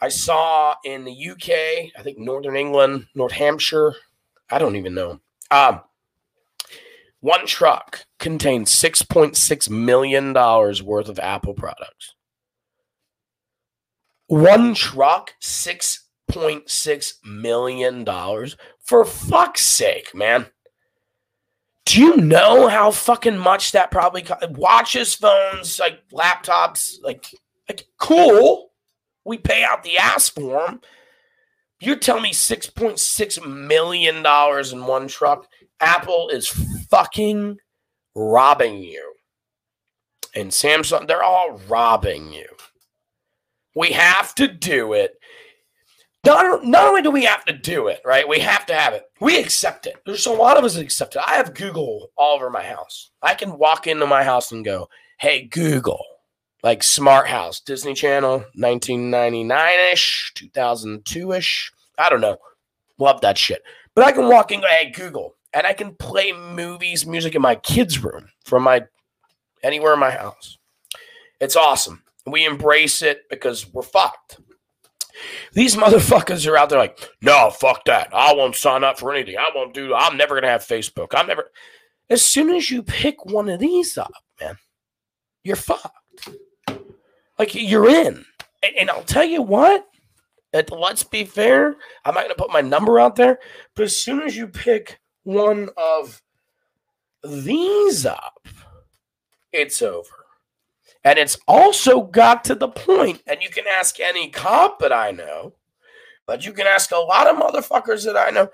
I 0.00 0.08
saw 0.08 0.74
in 0.84 1.04
the 1.04 1.28
UK, 1.30 1.90
I 1.98 2.02
think 2.02 2.18
Northern 2.18 2.56
England, 2.56 3.06
North 3.14 3.32
Hampshire, 3.32 3.94
I 4.50 4.58
don't 4.58 4.76
even 4.76 4.94
know. 4.94 5.20
Um, 5.50 5.80
one 7.20 7.46
truck 7.46 8.04
contained 8.18 8.66
$6.6 8.66 9.70
million 9.70 10.32
worth 10.32 11.08
of 11.08 11.18
Apple 11.18 11.54
products. 11.54 12.14
One 14.28 14.74
truck, 14.74 15.34
$6.6 15.40 17.12
million. 17.24 18.04
For 18.84 19.04
fuck's 19.04 19.62
sake, 19.62 20.14
man. 20.14 20.46
Do 21.86 22.02
you 22.02 22.16
know 22.16 22.66
how 22.66 22.90
fucking 22.90 23.38
much 23.38 23.72
that 23.72 23.92
probably 23.92 24.22
co- 24.22 24.36
watches, 24.50 25.14
phones, 25.14 25.78
like 25.78 26.00
laptops, 26.12 26.96
like 27.02 27.32
like 27.68 27.86
cool. 27.98 28.70
We 29.26 29.38
pay 29.38 29.64
out 29.64 29.82
the 29.82 29.98
ass 29.98 30.28
for 30.28 30.66
them. 30.66 30.80
You're 31.80 31.96
telling 31.96 32.22
me 32.22 32.32
six 32.32 32.68
point 32.68 32.98
six 32.98 33.38
million 33.44 34.22
dollars 34.22 34.72
in 34.72 34.86
one 34.86 35.08
truck? 35.08 35.46
Apple 35.80 36.30
is 36.30 36.48
fucking 36.90 37.58
robbing 38.14 38.78
you, 38.78 39.14
and 40.34 40.50
Samsung 40.50 41.06
they're 41.06 41.22
all 41.22 41.60
robbing 41.68 42.32
you. 42.32 42.46
We 43.74 43.90
have 43.90 44.34
to 44.36 44.48
do 44.48 44.94
it 44.94 45.16
not, 46.26 46.64
not 46.64 46.88
only 46.88 47.02
do 47.02 47.10
we 47.10 47.24
have 47.24 47.44
to 47.44 47.52
do 47.52 47.86
it, 47.86 48.00
right? 48.04 48.28
We 48.28 48.40
have 48.40 48.66
to 48.66 48.74
have 48.74 48.92
it. 48.94 49.04
We 49.20 49.38
accept 49.38 49.86
it. 49.86 49.96
There's 50.04 50.26
a 50.26 50.32
lot 50.32 50.56
of 50.56 50.64
us 50.64 50.74
that 50.74 50.82
accept 50.82 51.14
it. 51.14 51.22
I 51.24 51.34
have 51.34 51.54
Google 51.54 52.10
all 52.16 52.34
over 52.34 52.50
my 52.50 52.64
house. 52.64 53.12
I 53.22 53.34
can 53.34 53.58
walk 53.58 53.86
into 53.86 54.06
my 54.06 54.24
house 54.24 54.50
and 54.50 54.64
go, 54.64 54.88
hey, 55.20 55.46
Google, 55.46 56.04
like 56.66 56.82
Smart 56.82 57.28
House, 57.28 57.60
Disney 57.60 57.94
Channel, 57.94 58.38
1999 58.56 59.92
ish, 59.92 60.32
2002 60.34 61.32
ish. 61.34 61.70
I 61.96 62.08
don't 62.08 62.20
know. 62.20 62.38
Love 62.98 63.20
that 63.20 63.38
shit. 63.38 63.62
But 63.94 64.04
I 64.04 64.10
can 64.10 64.26
walk 64.26 64.50
in 64.50 64.60
go, 64.60 64.66
Google, 64.92 65.36
and 65.52 65.64
I 65.64 65.74
can 65.74 65.94
play 65.94 66.32
movies, 66.32 67.06
music 67.06 67.36
in 67.36 67.40
my 67.40 67.54
kids' 67.54 68.02
room 68.02 68.30
from 68.44 68.64
my 68.64 68.82
anywhere 69.62 69.94
in 69.94 70.00
my 70.00 70.10
house. 70.10 70.58
It's 71.40 71.54
awesome. 71.54 72.02
We 72.26 72.44
embrace 72.44 73.00
it 73.00 73.28
because 73.30 73.72
we're 73.72 73.82
fucked. 73.82 74.40
These 75.52 75.76
motherfuckers 75.76 76.50
are 76.50 76.56
out 76.56 76.68
there 76.70 76.80
like, 76.80 76.98
no, 77.22 77.50
fuck 77.50 77.84
that. 77.84 78.08
I 78.12 78.34
won't 78.34 78.56
sign 78.56 78.82
up 78.82 78.98
for 78.98 79.14
anything. 79.14 79.36
I 79.38 79.52
won't 79.54 79.72
do. 79.72 79.94
I'm 79.94 80.16
never 80.16 80.34
gonna 80.34 80.50
have 80.50 80.62
Facebook. 80.62 81.12
I'm 81.14 81.28
never. 81.28 81.48
As 82.10 82.24
soon 82.24 82.50
as 82.50 82.72
you 82.72 82.82
pick 82.82 83.24
one 83.24 83.48
of 83.48 83.60
these 83.60 83.96
up, 83.96 84.10
man, 84.40 84.58
you're 85.44 85.54
fucked. 85.54 85.92
Like 87.38 87.54
you're 87.54 87.88
in. 87.88 88.24
And, 88.62 88.76
and 88.78 88.90
I'll 88.90 89.02
tell 89.02 89.24
you 89.24 89.42
what. 89.42 89.86
let's 90.70 91.02
be 91.02 91.24
fair. 91.24 91.76
I'm 92.04 92.14
not 92.14 92.24
gonna 92.24 92.34
put 92.34 92.52
my 92.52 92.60
number 92.60 92.98
out 92.98 93.16
there, 93.16 93.38
but 93.74 93.84
as 93.84 93.96
soon 93.96 94.22
as 94.22 94.36
you 94.36 94.48
pick 94.48 94.98
one 95.24 95.68
of 95.76 96.22
these 97.24 98.06
up, 98.06 98.46
it's 99.52 99.82
over. 99.82 100.26
And 101.04 101.18
it's 101.18 101.38
also 101.46 102.02
got 102.02 102.44
to 102.44 102.54
the 102.54 102.68
point, 102.68 103.22
and 103.26 103.40
you 103.40 103.48
can 103.48 103.64
ask 103.68 104.00
any 104.00 104.28
cop 104.28 104.80
that 104.80 104.92
I 104.92 105.12
know, 105.12 105.54
but 106.26 106.44
you 106.44 106.52
can 106.52 106.66
ask 106.66 106.90
a 106.90 106.96
lot 106.96 107.28
of 107.28 107.36
motherfuckers 107.36 108.04
that 108.04 108.16
I 108.16 108.30
know. 108.30 108.48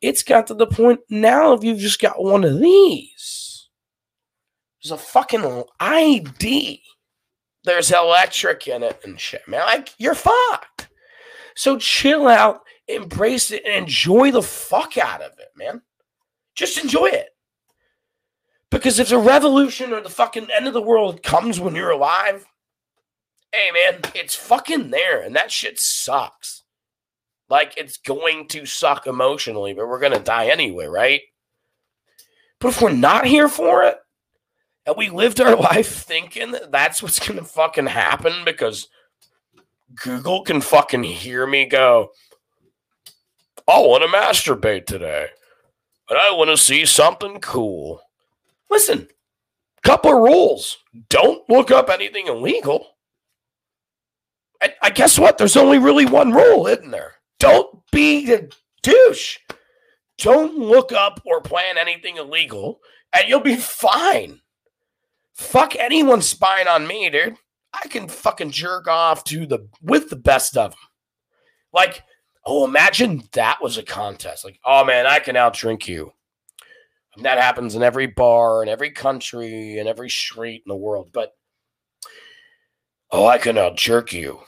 It's 0.00 0.24
got 0.24 0.48
to 0.48 0.54
the 0.54 0.66
point 0.66 0.98
now 1.08 1.52
if 1.52 1.62
you've 1.62 1.78
just 1.78 2.00
got 2.00 2.20
one 2.22 2.42
of 2.42 2.58
these, 2.58 3.68
there's 4.82 4.90
a 4.90 4.98
fucking 4.98 5.62
ID. 5.78 6.82
There's 7.64 7.92
electric 7.92 8.66
in 8.66 8.82
it 8.82 9.00
and 9.04 9.18
shit, 9.18 9.46
man. 9.46 9.60
Like, 9.66 9.90
you're 9.98 10.14
fucked. 10.14 10.88
So 11.54 11.78
chill 11.78 12.26
out, 12.26 12.60
embrace 12.88 13.50
it, 13.50 13.62
and 13.64 13.74
enjoy 13.74 14.32
the 14.32 14.42
fuck 14.42 14.98
out 14.98 15.22
of 15.22 15.32
it, 15.38 15.48
man. 15.56 15.82
Just 16.54 16.82
enjoy 16.82 17.06
it. 17.06 17.28
Because 18.70 18.98
if 18.98 19.10
the 19.10 19.18
revolution 19.18 19.92
or 19.92 20.00
the 20.00 20.08
fucking 20.08 20.48
end 20.50 20.66
of 20.66 20.72
the 20.72 20.80
world 20.80 21.22
comes 21.22 21.60
when 21.60 21.74
you're 21.74 21.90
alive, 21.90 22.46
hey 23.52 23.70
man, 23.70 24.00
it's 24.14 24.34
fucking 24.34 24.90
there 24.90 25.20
and 25.20 25.36
that 25.36 25.50
shit 25.50 25.78
sucks. 25.78 26.62
Like 27.50 27.74
it's 27.76 27.98
going 27.98 28.48
to 28.48 28.64
suck 28.64 29.06
emotionally, 29.06 29.74
but 29.74 29.86
we're 29.86 30.00
to 30.12 30.18
die 30.18 30.46
anyway, 30.46 30.86
right? 30.86 31.20
But 32.60 32.68
if 32.68 32.80
we're 32.80 32.92
not 32.92 33.26
here 33.26 33.48
for 33.48 33.82
it, 33.82 33.98
and 34.86 34.96
we 34.96 35.10
lived 35.10 35.40
our 35.40 35.56
life 35.60 36.04
thinking 36.04 36.52
that 36.52 36.72
that's 36.72 37.02
what's 37.02 37.18
going 37.18 37.38
to 37.38 37.44
fucking 37.44 37.86
happen 37.86 38.44
because 38.44 38.88
Google 39.94 40.42
can 40.42 40.60
fucking 40.60 41.02
hear 41.02 41.46
me 41.46 41.66
go, 41.66 42.10
I 43.68 43.78
want 43.80 44.02
to 44.02 44.08
masturbate 44.08 44.86
today, 44.86 45.28
and 46.08 46.18
I 46.18 46.32
want 46.32 46.50
to 46.50 46.56
see 46.56 46.84
something 46.84 47.40
cool. 47.40 48.00
Listen, 48.70 49.08
couple 49.82 50.12
of 50.12 50.18
rules. 50.18 50.78
Don't 51.08 51.48
look 51.48 51.70
up 51.70 51.90
anything 51.90 52.26
illegal. 52.28 52.88
I 54.80 54.90
guess 54.90 55.18
what? 55.18 55.38
There's 55.38 55.56
only 55.56 55.78
really 55.78 56.06
one 56.06 56.30
rule, 56.32 56.68
isn't 56.68 56.92
there? 56.92 57.14
Don't 57.40 57.80
be 57.90 58.32
a 58.32 58.48
douche. 58.82 59.38
Don't 60.18 60.56
look 60.56 60.92
up 60.92 61.20
or 61.24 61.40
plan 61.40 61.78
anything 61.78 62.16
illegal, 62.16 62.80
and 63.12 63.28
you'll 63.28 63.40
be 63.40 63.56
fine. 63.56 64.40
Fuck 65.34 65.76
anyone 65.76 66.22
spying 66.22 66.68
on 66.68 66.86
me, 66.86 67.08
dude. 67.10 67.36
I 67.72 67.88
can 67.88 68.08
fucking 68.08 68.50
jerk 68.50 68.86
off 68.86 69.24
to 69.24 69.46
the 69.46 69.68
with 69.82 70.10
the 70.10 70.16
best 70.16 70.56
of 70.56 70.72
them. 70.72 70.80
Like, 71.72 72.02
oh, 72.44 72.66
imagine 72.66 73.22
that 73.32 73.62
was 73.62 73.78
a 73.78 73.82
contest. 73.82 74.44
Like, 74.44 74.60
oh 74.64 74.84
man, 74.84 75.06
I 75.06 75.18
can 75.20 75.36
outdrink 75.36 75.88
you. 75.88 76.12
And 77.16 77.24
that 77.24 77.38
happens 77.38 77.74
in 77.74 77.82
every 77.82 78.06
bar, 78.06 78.62
in 78.62 78.68
every 78.68 78.90
country, 78.90 79.78
in 79.78 79.86
every 79.86 80.10
street 80.10 80.62
in 80.66 80.70
the 80.70 80.76
world. 80.76 81.10
But 81.12 81.32
oh, 83.10 83.26
I 83.26 83.38
can 83.38 83.58
out 83.58 83.76
jerk 83.76 84.12
you. 84.12 84.40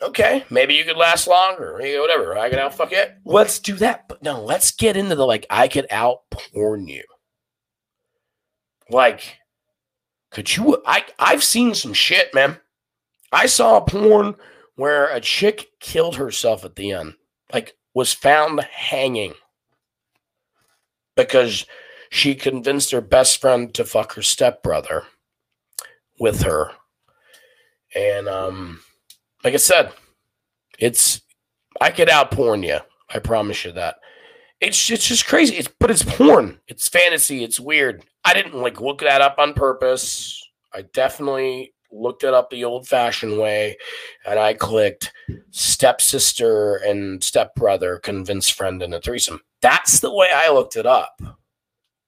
Okay, 0.00 0.44
maybe 0.50 0.74
you 0.74 0.84
could 0.84 0.96
last 0.96 1.28
longer. 1.28 1.74
Whatever. 1.74 2.36
I 2.36 2.50
can 2.50 2.58
out 2.58 2.74
fuck 2.74 2.92
it. 2.92 3.14
Let's 3.24 3.60
do 3.60 3.74
that. 3.76 4.08
But 4.08 4.22
no, 4.22 4.42
let's 4.42 4.72
get 4.72 4.96
into 4.96 5.14
the 5.14 5.26
like 5.26 5.46
I 5.48 5.68
could 5.68 5.86
out 5.90 6.22
porn 6.30 6.88
you. 6.88 7.04
Like, 8.90 9.38
could 10.32 10.56
you 10.56 10.82
I 10.86 11.04
I've 11.18 11.44
seen 11.44 11.74
some 11.74 11.92
shit, 11.92 12.34
man. 12.34 12.58
I 13.32 13.46
saw 13.46 13.76
a 13.78 13.84
porn 13.84 14.34
where 14.76 15.08
a 15.08 15.20
chick 15.20 15.68
killed 15.80 16.16
herself 16.16 16.64
at 16.64 16.76
the 16.76 16.92
end. 16.92 17.14
Like 17.52 17.76
was 17.94 18.12
found 18.12 18.60
hanging 18.62 19.34
because 21.16 21.66
she 22.10 22.34
convinced 22.34 22.90
her 22.90 23.00
best 23.00 23.40
friend 23.40 23.72
to 23.74 23.84
fuck 23.84 24.14
her 24.14 24.22
stepbrother 24.22 25.04
with 26.18 26.42
her. 26.42 26.70
And 27.94 28.28
um, 28.28 28.80
like 29.44 29.54
I 29.54 29.58
said, 29.58 29.92
it's 30.78 31.20
I 31.80 31.90
could 31.90 32.08
out 32.08 32.30
porn 32.30 32.62
you. 32.62 32.78
I 33.08 33.18
promise 33.18 33.64
you 33.64 33.72
that. 33.72 33.96
It's 34.60 34.90
it's 34.90 35.06
just 35.06 35.26
crazy. 35.26 35.56
It's 35.56 35.68
but 35.78 35.90
it's 35.90 36.04
porn. 36.04 36.60
It's 36.68 36.88
fantasy. 36.88 37.44
It's 37.44 37.60
weird. 37.60 38.04
I 38.32 38.34
didn't 38.34 38.62
like 38.62 38.80
look 38.80 39.00
that 39.00 39.20
up 39.20 39.38
on 39.38 39.52
purpose. 39.52 40.42
I 40.72 40.82
definitely 40.94 41.74
looked 41.90 42.24
it 42.24 42.32
up 42.32 42.48
the 42.48 42.64
old 42.64 42.88
fashioned 42.88 43.38
way 43.38 43.76
and 44.24 44.38
I 44.38 44.54
clicked 44.54 45.12
stepsister 45.50 46.76
and 46.76 47.22
stepbrother 47.22 47.98
convince 47.98 48.48
friend 48.48 48.82
in 48.82 48.94
a 48.94 49.02
threesome. 49.02 49.42
That's 49.60 50.00
the 50.00 50.10
way 50.10 50.30
I 50.34 50.50
looked 50.50 50.76
it 50.76 50.86
up. 50.86 51.20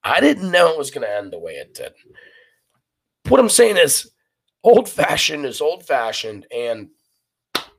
I 0.02 0.20
didn't 0.20 0.50
know 0.50 0.72
it 0.72 0.78
was 0.78 0.90
going 0.90 1.06
to 1.06 1.14
end 1.14 1.30
the 1.30 1.38
way 1.38 1.56
it 1.56 1.74
did. 1.74 1.92
What 3.28 3.38
I'm 3.38 3.50
saying 3.50 3.76
is, 3.76 4.10
old 4.62 4.88
fashioned 4.88 5.44
is 5.44 5.60
old 5.60 5.84
fashioned, 5.84 6.46
and 6.50 6.88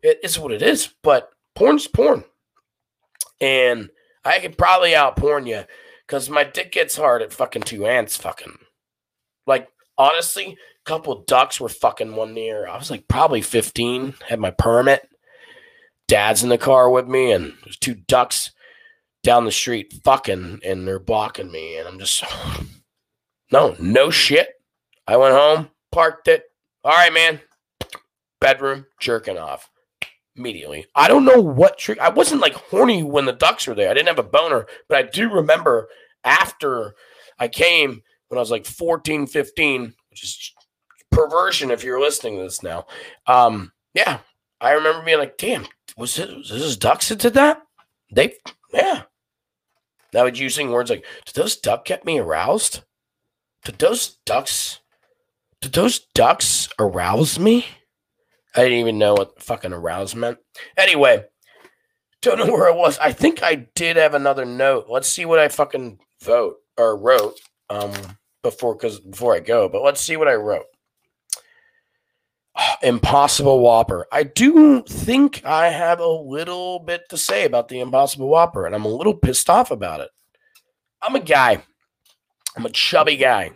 it 0.04 0.20
is 0.24 0.38
what 0.38 0.52
it 0.52 0.62
is. 0.62 0.94
But 1.02 1.32
porn's 1.56 1.88
porn, 1.88 2.24
and 3.42 3.90
I 4.24 4.38
could 4.38 4.56
probably 4.56 4.96
out 4.96 5.18
porn 5.18 5.48
you 5.48 5.64
because 6.06 6.30
my 6.30 6.44
dick 6.44 6.72
gets 6.72 6.98
hard 6.98 7.22
at 7.22 7.34
fucking 7.34 7.64
two 7.64 7.86
ants. 7.86 8.18
Fucking 8.18 8.58
like 9.48 9.68
honestly, 9.98 10.58
a 10.58 10.90
couple 10.90 11.24
ducks 11.24 11.60
were 11.60 11.70
fucking 11.70 12.16
one 12.16 12.34
near. 12.34 12.68
I 12.68 12.78
was 12.78 12.92
like 12.92 13.08
probably 13.08 13.42
15, 13.42 14.16
had 14.28 14.40
my 14.40 14.52
permit. 14.52 15.08
Dad's 16.08 16.44
in 16.44 16.50
the 16.50 16.58
car 16.58 16.90
with 16.90 17.08
me, 17.08 17.32
and 17.32 17.54
there's 17.64 17.78
two 17.78 17.96
ducks 17.96 18.52
down 19.24 19.46
the 19.46 19.52
street 19.52 19.92
fucking 20.04 20.60
and 20.64 20.88
they're 20.88 21.00
blocking 21.00 21.52
me 21.52 21.80
and 21.80 21.88
I'm 21.88 21.98
just 21.98 22.24
no, 23.52 23.76
no 23.80 24.12
shit. 24.12 24.50
I 25.08 25.18
went 25.18 25.34
home, 25.34 25.70
parked 25.92 26.28
it. 26.28 26.44
All 26.84 26.92
right, 26.92 27.12
man. 27.12 27.42
Bedroom, 28.40 28.86
jerking 29.00 29.40
off 29.40 29.72
immediately. 30.36 30.86
I 30.96 31.08
don't 31.08 31.26
know 31.26 31.42
what 31.42 31.78
trick. 31.78 32.00
I 32.00 32.10
wasn't 32.10 32.42
like 32.42 32.54
horny 32.54 33.04
when 33.04 33.26
the 33.26 33.34
ducks 33.34 33.68
were 33.68 33.76
there. 33.76 33.90
I 33.90 33.94
didn't 33.94 34.10
have 34.10 34.20
a 34.20 34.24
boner, 34.24 34.68
but 34.88 34.98
I 34.98 35.04
do 35.04 35.32
remember 35.32 35.88
after 36.24 36.96
I 37.40 37.48
came 37.48 38.02
when 38.28 38.38
I 38.38 38.42
was 38.42 38.52
like 38.52 38.66
14, 38.66 39.28
15, 39.28 39.94
which 40.10 40.24
is 40.24 40.54
perversion 41.12 41.72
if 41.72 41.84
you're 41.84 42.00
listening 42.00 42.38
to 42.38 42.44
this 42.44 42.64
now. 42.64 42.86
Um, 43.28 43.72
yeah, 43.94 44.20
I 44.60 44.72
remember 44.72 45.04
being 45.04 45.20
like, 45.20 45.38
damn, 45.38 45.68
was 45.98 46.18
it 46.20 46.30
was 46.36 46.50
this 46.50 46.78
ducks 46.78 47.10
that 47.10 47.20
did 47.20 47.34
that? 47.36 47.62
They 48.12 48.34
yeah. 48.74 49.04
Now 50.14 50.24
would 50.24 50.40
using 50.40 50.72
words 50.72 50.90
like, 50.90 51.06
did 51.26 51.36
those 51.36 51.58
duck 51.58 51.86
get 51.86 52.06
me 52.06 52.20
aroused? 52.20 52.84
Did 53.64 53.80
those 53.80 54.18
ducks 54.26 54.80
did 55.62 55.74
those 55.74 56.00
ducks 56.14 56.70
arouse 56.78 57.40
me? 57.40 57.66
I 58.56 58.64
didn't 58.64 58.80
even 58.80 58.98
know 58.98 59.14
what 59.14 59.42
fucking 59.42 59.74
arouse 59.74 60.16
meant. 60.16 60.38
Anyway, 60.78 61.26
don't 62.22 62.40
know 62.40 62.52
where 62.52 62.70
it 62.70 62.76
was. 62.76 62.98
I 63.00 63.12
think 63.12 63.44
I 63.44 63.68
did 63.76 63.98
have 63.98 64.14
another 64.14 64.46
note. 64.46 64.86
Let's 64.90 65.10
see 65.10 65.26
what 65.26 65.40
I 65.40 65.48
fucking 65.48 66.00
vote 66.24 66.58
or 66.78 66.98
wrote 66.98 67.40
um 67.70 67.92
before 68.44 68.76
because 68.76 69.00
before 69.00 69.36
I 69.36 69.40
go. 69.40 69.68
But 69.68 69.84
let's 69.84 70.02
see 70.02 70.18
what 70.18 70.28
I 70.28 70.36
wrote. 70.36 70.66
Impossible 72.84 73.60
Whopper. 73.60 74.08
I 74.12 74.24
do 74.24 74.84
think 74.84 75.44
I 75.46 75.70
have 75.70 76.00
a 76.00 76.08
little 76.08 76.80
bit 76.80 77.02
to 77.10 77.18
say 77.18 77.46
about 77.46 77.68
the 77.68 77.80
Impossible 77.80 78.30
Whopper, 78.30 78.66
and 78.66 78.74
I'm 78.74 78.86
a 78.86 78.90
little 78.90 79.16
pissed 79.16 79.50
off 79.50 79.72
about 79.72 80.00
it. 80.00 80.10
I'm 81.02 81.16
a 81.16 81.20
guy. 81.20 81.64
I'm 82.56 82.66
a 82.66 82.70
chubby 82.70 83.18
guy, 83.18 83.52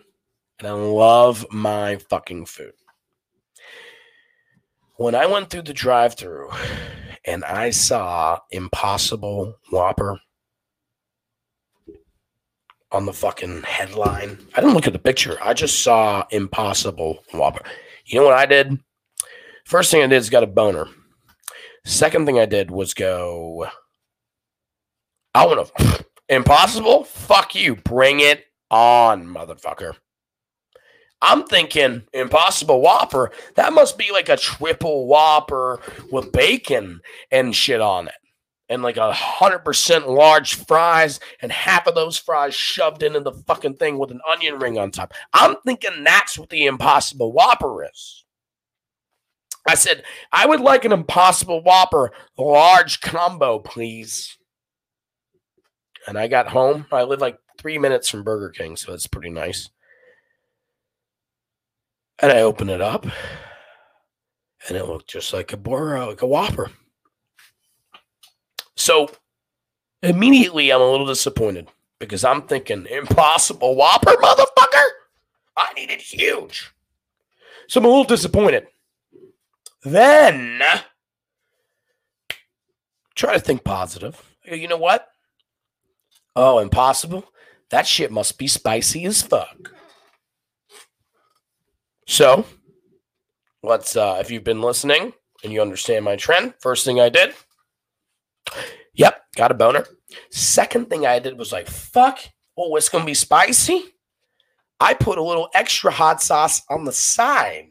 and 0.60 0.68
I 0.68 0.72
love 0.72 1.46
my 1.52 1.98
fucking 2.10 2.48
food. 2.48 2.74
When 5.00 5.16
I 5.16 5.28
went 5.28 5.50
through 5.50 5.62
the 5.62 5.72
drive-through 5.72 6.50
and 7.24 7.46
I 7.46 7.70
saw 7.70 8.38
Impossible 8.52 9.56
Whopper 9.72 10.20
on 12.92 13.06
the 13.06 13.14
fucking 13.14 13.62
headline, 13.62 14.38
I 14.54 14.60
didn't 14.60 14.74
look 14.74 14.88
at 14.88 14.92
the 14.92 15.00
picture. 15.00 15.38
I 15.42 15.54
just 15.54 15.84
saw 15.84 16.26
Impossible 16.32 17.24
Whopper. 17.34 17.64
You 18.08 18.20
know 18.20 18.26
what 18.26 18.34
I 18.34 18.46
did? 18.46 18.78
First 19.64 19.90
thing 19.90 20.04
I 20.04 20.08
did 20.08 20.18
is 20.18 20.30
got 20.30 20.44
a 20.44 20.48
boner. 20.48 20.88
Second 21.86 22.26
thing 22.26 22.38
I 22.38 22.46
did 22.46 22.70
was 22.70 22.94
go, 22.94 23.68
I 25.34 25.46
want 25.46 25.74
to, 25.78 26.06
impossible? 26.28 27.06
Fuck 27.06 27.56
you. 27.56 27.78
Bring 27.78 28.20
it 28.20 28.48
on, 28.70 29.26
motherfucker. 29.26 29.96
I'm 31.22 31.44
thinking 31.44 32.04
Impossible 32.14 32.82
Whopper. 32.82 33.32
That 33.56 33.74
must 33.74 33.98
be 33.98 34.12
like 34.12 34.30
a 34.30 34.38
triple 34.38 35.08
Whopper 35.08 35.82
with 36.12 36.32
bacon 36.32 37.02
and 37.32 37.56
shit 37.56 37.82
on 37.82 38.08
it. 38.08 38.14
And 38.70 38.84
like 38.84 38.98
a 38.98 39.12
hundred 39.12 39.60
percent 39.60 40.08
large 40.08 40.54
fries, 40.54 41.20
and 41.42 41.52
half 41.52 41.88
of 41.88 41.96
those 41.96 42.18
fries 42.18 42.54
shoved 42.54 43.02
into 43.02 43.20
the 43.20 43.32
fucking 43.32 43.78
thing 43.78 43.98
with 43.98 44.12
an 44.12 44.22
onion 44.32 44.60
ring 44.60 44.78
on 44.78 44.92
top. 44.92 45.14
I'm 45.34 45.56
thinking 45.66 46.04
that's 46.04 46.38
what 46.38 46.50
the 46.50 46.68
Impossible 46.68 47.34
Whopper 47.34 47.84
is. 47.84 48.26
I 49.68 49.76
said, 49.76 50.04
I 50.32 50.46
would 50.46 50.62
like 50.62 50.86
an 50.86 50.92
Impossible 50.92 51.64
Whopper 51.64 52.12
large 52.38 53.02
combo, 53.02 53.60
please. 53.60 54.38
And 56.08 56.18
I 56.18 56.28
got 56.28 56.48
home. 56.48 56.86
I 56.92 57.04
live 57.04 57.22
like 57.22 57.40
three 57.58 57.78
minutes 57.78 58.08
from 58.08 58.24
Burger 58.24 58.50
King, 58.50 58.78
so 58.78 58.94
it's 58.94 59.08
pretty 59.08 59.30
nice. 59.32 59.70
And 62.22 62.32
I 62.32 62.42
open 62.42 62.70
it 62.70 62.82
up, 62.82 63.06
and 64.68 64.78
it 64.78 64.86
looked 64.86 65.08
just 65.08 65.34
like 65.34 65.54
a 65.54 65.58
burger, 65.58 66.06
like 66.06 66.22
a 66.22 66.28
Whopper. 66.28 66.70
So 68.76 69.10
immediately, 70.04 70.72
I'm 70.72 70.82
a 70.82 70.92
little 70.92 71.06
disappointed 71.06 71.70
because 71.98 72.26
I'm 72.26 72.42
thinking, 72.42 72.88
Impossible 72.88 73.76
Whopper, 73.76 74.12
motherfucker. 74.12 74.88
I 75.56 75.74
need 75.76 75.92
it 75.92 76.02
huge. 76.02 76.72
So 77.68 77.80
I'm 77.80 77.86
a 77.86 77.90
little 77.90 78.04
disappointed. 78.04 78.68
Then 79.84 80.62
try 83.16 83.34
to 83.34 83.40
think 83.40 83.64
positive. 83.64 84.22
You 84.44 84.68
know 84.68 84.78
what? 84.78 85.08
Oh, 86.36 86.60
impossible. 86.60 87.26
That 87.70 87.88
shit 87.88 88.12
must 88.12 88.38
be 88.38 88.48
spicy 88.48 89.06
as 89.06 89.22
fuck. 89.22 89.74
So, 92.10 92.44
let's 93.62 93.96
uh 93.96 94.18
if 94.20 94.32
you've 94.32 94.44
been 94.44 94.64
listening 94.64 95.14
and 95.44 95.54
you 95.54 95.62
understand 95.62 96.04
my 96.04 96.16
trend, 96.16 96.56
first 96.60 96.84
thing 96.84 97.00
I 97.00 97.10
did, 97.10 97.36
yep, 98.96 99.22
got 99.36 99.52
a 99.52 99.54
boner. 99.54 99.86
Second 100.32 100.90
thing 100.90 101.06
I 101.06 101.20
did 101.20 101.38
was 101.38 101.52
like, 101.52 101.68
fuck, 101.68 102.18
oh, 102.58 102.76
it's 102.78 102.90
gonna 102.90 103.06
be 103.06 103.14
spicy. 103.14 103.94
I 104.80 104.96
put 104.96 105.20
a 105.20 105.24
little 105.24 105.50
extra 105.54 105.92
hot 105.92 106.20
sauce 106.20 106.64
on 106.68 106.84
the 106.84 106.92
side 106.92 107.70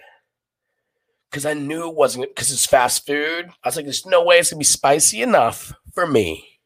because 1.29 1.45
I 1.45 1.55
knew 1.55 1.89
it 1.89 1.97
wasn't 1.97 2.29
because 2.29 2.53
it's 2.53 2.65
fast 2.65 3.09
food. 3.09 3.47
I 3.65 3.69
was 3.69 3.75
like, 3.75 3.87
there's 3.87 4.07
no 4.07 4.25
way 4.25 4.39
it's 4.39 4.51
gonna 4.51 4.61
be 4.61 4.65
spicy 4.65 5.21
enough 5.21 5.75
for 5.95 6.07
me. 6.07 6.61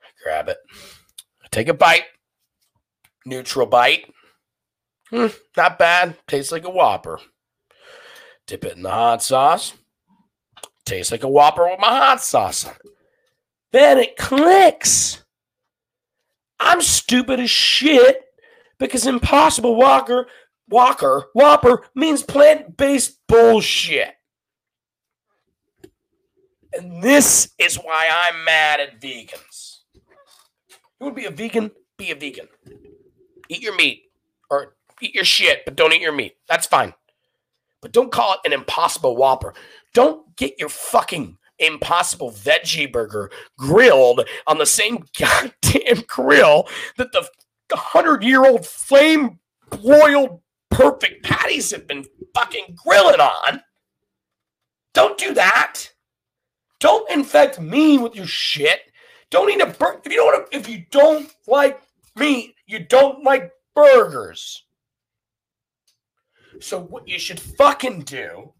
I 0.00 0.06
grab 0.22 0.48
it. 0.48 0.58
I 1.42 1.48
take 1.50 1.66
a 1.66 1.74
bite. 1.74 2.04
Neutral 3.26 3.66
bite. 3.66 4.14
Hmm, 5.10 5.26
not 5.56 5.78
bad. 5.78 6.16
Tastes 6.26 6.52
like 6.52 6.64
a 6.64 6.70
Whopper. 6.70 7.20
Dip 8.46 8.64
it 8.64 8.76
in 8.76 8.82
the 8.82 8.90
hot 8.90 9.22
sauce. 9.22 9.74
Tastes 10.84 11.12
like 11.12 11.22
a 11.22 11.28
Whopper 11.28 11.68
with 11.68 11.80
my 11.80 11.88
hot 11.88 12.22
sauce 12.22 12.66
on. 12.66 12.74
Then 13.72 13.98
it 13.98 14.16
clicks. 14.16 15.24
I'm 16.60 16.80
stupid 16.80 17.40
as 17.40 17.50
shit 17.50 18.22
because 18.78 19.06
Impossible 19.06 19.76
Walker 19.76 20.26
Walker, 20.68 21.24
Whopper 21.32 21.84
means 21.94 22.22
plant 22.22 22.76
based 22.76 23.18
bullshit. 23.26 24.14
And 26.72 27.02
this 27.02 27.50
is 27.58 27.76
why 27.76 28.08
I'm 28.10 28.44
mad 28.44 28.80
at 28.80 29.00
vegans. 29.00 29.78
You 31.00 31.08
to 31.08 31.12
be 31.12 31.24
a 31.24 31.30
vegan? 31.30 31.70
Be 31.96 32.10
a 32.10 32.14
vegan. 32.14 32.48
Eat 33.48 33.62
your 33.62 33.74
meat 33.76 34.02
or 34.50 34.76
eat 35.00 35.14
your 35.14 35.24
shit, 35.24 35.64
but 35.64 35.76
don't 35.76 35.92
eat 35.92 36.02
your 36.02 36.12
meat. 36.12 36.36
That's 36.48 36.66
fine. 36.66 36.94
But 37.80 37.92
don't 37.92 38.12
call 38.12 38.34
it 38.34 38.40
an 38.44 38.52
impossible 38.52 39.16
Whopper. 39.16 39.54
Don't 39.94 40.36
get 40.36 40.58
your 40.58 40.68
fucking 40.68 41.38
impossible 41.58 42.30
veggie 42.30 42.90
burger 42.90 43.30
grilled 43.56 44.24
on 44.46 44.58
the 44.58 44.66
same 44.66 45.04
goddamn 45.18 46.04
grill 46.06 46.68
that 46.96 47.12
the 47.12 47.28
100 47.70 48.22
year 48.22 48.44
old 48.46 48.66
flame 48.66 49.38
broiled 49.70 50.40
perfect 50.70 51.24
patties 51.24 51.70
have 51.70 51.86
been 51.86 52.04
fucking 52.34 52.76
grilling 52.84 53.20
on. 53.20 53.60
Don't 54.94 55.18
do 55.18 55.34
that. 55.34 55.90
Don't 56.80 57.10
infect 57.10 57.60
me 57.60 57.98
with 57.98 58.14
your 58.14 58.26
shit. 58.26 58.80
Don't 59.30 59.50
eat 59.50 59.60
a 59.60 59.66
burger. 59.66 60.00
If 60.04 60.12
you 60.12 60.18
don't 60.18 60.48
if 60.52 60.68
you 60.68 60.84
don't 60.90 61.30
like 61.46 61.80
meat, 62.16 62.54
you 62.66 62.78
don't 62.78 63.24
like 63.24 63.50
burgers. 63.74 64.64
So 66.60 66.80
what 66.80 67.08
you 67.08 67.18
should 67.18 67.40
fucking 67.40 68.02
do 68.02 68.52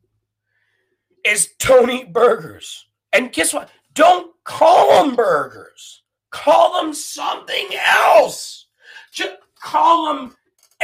is 1.25 1.51
eat 1.91 2.13
burgers. 2.13 2.87
And 3.13 3.33
guess 3.33 3.53
what? 3.53 3.71
Don't 3.95 4.33
call 4.45 5.05
them 5.05 5.17
burgers. 5.17 6.03
Call 6.31 6.81
them 6.81 6.95
something 6.95 7.69
else. 7.85 8.67
Just 9.13 9.37
call 9.61 10.07
them 10.15 10.37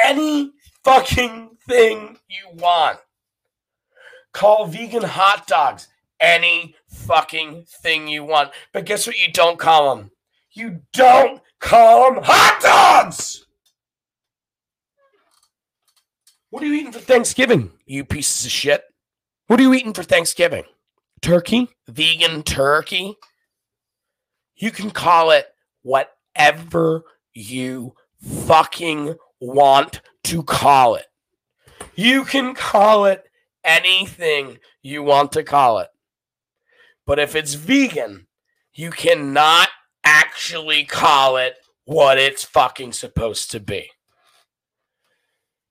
any 0.03 0.53
fucking 0.83 1.57
thing 1.69 2.19
you 2.29 2.57
want. 2.57 2.99
Call 4.33 4.67
vegan 4.67 5.03
hot 5.03 5.47
dogs 5.47 5.89
any 6.21 6.75
fucking 6.89 7.65
thing 7.83 8.09
you 8.09 8.25
want. 8.25 8.51
But 8.73 8.87
guess 8.87 9.07
what 9.07 9.19
you 9.19 9.31
don't 9.31 9.59
call 9.59 9.95
them? 9.95 10.11
You 10.53 10.81
don't 10.93 11.41
call 11.61 12.15
them 12.15 12.23
hot 12.25 12.61
dogs! 12.61 13.44
What 16.55 16.63
are 16.63 16.67
you 16.67 16.75
eating 16.75 16.93
for 16.93 17.01
Thanksgiving, 17.01 17.73
you 17.85 18.05
pieces 18.05 18.47
of 18.47 18.53
shit? 18.53 18.85
What 19.49 19.59
are 19.59 19.65
you 19.65 19.75
eating 19.75 19.93
for 19.93 20.05
Thanksgiving? 20.05 20.63
Turkey? 21.21 21.69
Vegan 21.89 22.45
turkey? 22.45 23.17
You 24.55 24.71
can 24.71 24.93
call 24.93 25.33
it 25.33 25.49
whatever 25.83 27.03
you 27.33 27.97
fucking 28.23 29.17
want 29.41 30.01
to 30.23 30.45
call 30.45 30.95
it. 30.95 31.07
You 31.97 32.25
can 32.25 32.55
call 32.55 33.07
it 33.07 33.25
anything 33.65 34.59
you 34.81 35.03
want 35.03 35.33
to 35.33 35.43
call 35.43 35.81
it. 35.81 35.89
But 37.05 37.19
if 37.19 37.35
it's 37.35 37.55
vegan, 37.55 38.29
you 38.73 38.93
cannot 38.93 39.71
actually 40.05 40.85
call 40.85 41.37
it 41.37 41.57
what 41.85 42.17
it's 42.17 42.45
fucking 42.45 42.93
supposed 42.93 43.51
to 43.51 43.59
be. 43.59 43.91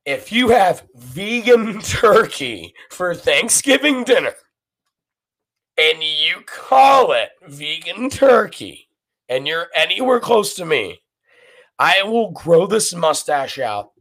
If 0.05 0.31
you 0.31 0.49
have 0.49 0.87
vegan 0.95 1.79
turkey 1.81 2.73
for 2.89 3.15
Thanksgiving 3.15 4.03
dinner 4.03 4.33
and 5.77 6.03
you 6.03 6.41
call 6.45 7.13
it 7.13 7.29
vegan 7.47 8.09
turkey 8.09 8.87
and 9.29 9.47
you're 9.47 9.67
anywhere 9.75 10.19
close 10.19 10.55
to 10.55 10.65
me, 10.65 11.01
I 11.79 12.03
will 12.03 12.31
grow 12.31 12.67
this 12.67 12.93
mustache 12.93 13.59
out 13.59 13.93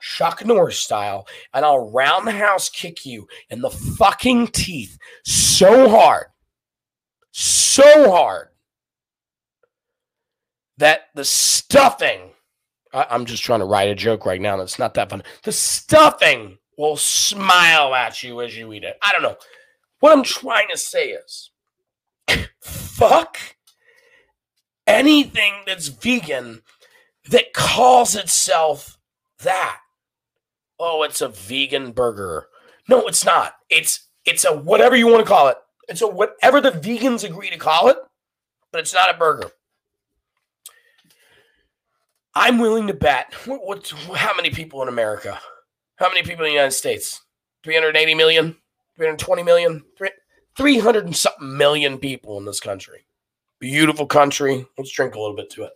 Chuck 0.00 0.44
Norris 0.44 0.78
style, 0.78 1.26
and 1.52 1.64
I'll 1.64 1.90
roundhouse 1.90 2.68
kick 2.68 3.04
you 3.04 3.28
in 3.50 3.60
the 3.60 3.70
fucking 3.70 4.48
teeth 4.48 4.98
so 5.24 5.88
hard, 5.88 6.26
so 7.32 8.10
hard 8.10 8.48
that 10.78 11.02
the 11.14 11.24
stuffing, 11.24 12.30
I, 12.92 13.14
am 13.14 13.24
just 13.24 13.42
trying 13.42 13.60
to 13.60 13.66
write 13.66 13.88
a 13.88 13.94
joke 13.94 14.26
right 14.26 14.40
now 14.40 14.56
that's 14.56 14.78
not 14.78 14.94
that 14.94 15.10
fun. 15.10 15.22
The 15.44 15.52
stuffing 15.52 16.58
will 16.76 16.96
smile 16.96 17.94
at 17.94 18.22
you 18.22 18.40
as 18.40 18.56
you 18.56 18.72
eat 18.72 18.84
it. 18.84 18.96
I 19.02 19.12
don't 19.12 19.22
know. 19.22 19.36
What 20.00 20.12
I'm 20.12 20.24
trying 20.24 20.68
to 20.70 20.78
say 20.78 21.10
is 21.10 21.50
fuck 22.60 23.38
anything 24.86 25.52
that's 25.66 25.88
vegan 25.88 26.62
that 27.28 27.52
calls 27.52 28.16
itself 28.16 28.98
that. 29.40 29.78
Oh, 30.78 31.02
it's 31.02 31.20
a 31.20 31.28
vegan 31.28 31.92
burger. 31.92 32.48
No, 32.88 33.06
it's 33.06 33.24
not. 33.24 33.54
It's 33.68 34.08
it's 34.24 34.44
a 34.44 34.56
whatever 34.56 34.96
you 34.96 35.06
want 35.06 35.24
to 35.24 35.28
call 35.28 35.48
it. 35.48 35.58
It's 35.88 36.02
a 36.02 36.08
whatever 36.08 36.60
the 36.60 36.70
vegans 36.70 37.24
agree 37.24 37.50
to 37.50 37.58
call 37.58 37.88
it, 37.88 37.98
but 38.72 38.80
it's 38.80 38.94
not 38.94 39.14
a 39.14 39.18
burger. 39.18 39.50
I'm 42.34 42.58
willing 42.58 42.86
to 42.86 42.94
bet. 42.94 43.34
What, 43.46 43.66
what, 43.66 43.88
how 44.14 44.34
many 44.36 44.50
people 44.50 44.82
in 44.82 44.88
America? 44.88 45.38
How 45.96 46.08
many 46.08 46.22
people 46.22 46.44
in 46.44 46.50
the 46.50 46.54
United 46.54 46.72
States? 46.72 47.22
380 47.64 48.14
million? 48.14 48.56
320 48.96 49.42
million? 49.42 49.84
300 50.56 51.04
and 51.06 51.16
something 51.16 51.56
million 51.56 51.98
people 51.98 52.38
in 52.38 52.44
this 52.44 52.60
country. 52.60 53.04
Beautiful 53.58 54.06
country. 54.06 54.66
Let's 54.78 54.90
drink 54.90 55.14
a 55.14 55.20
little 55.20 55.36
bit 55.36 55.50
to 55.50 55.64
it. 55.64 55.72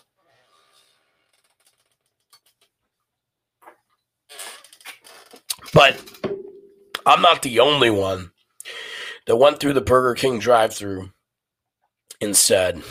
But 5.73 6.01
I'm 7.05 7.21
not 7.21 7.43
the 7.43 7.61
only 7.61 7.91
one 7.91 8.31
that 9.27 9.37
went 9.37 9.59
through 9.59 9.73
the 9.73 9.81
Burger 9.81 10.15
King 10.15 10.39
drive 10.39 10.73
through 10.73 11.11
and 12.21 12.37
said, 12.37 12.83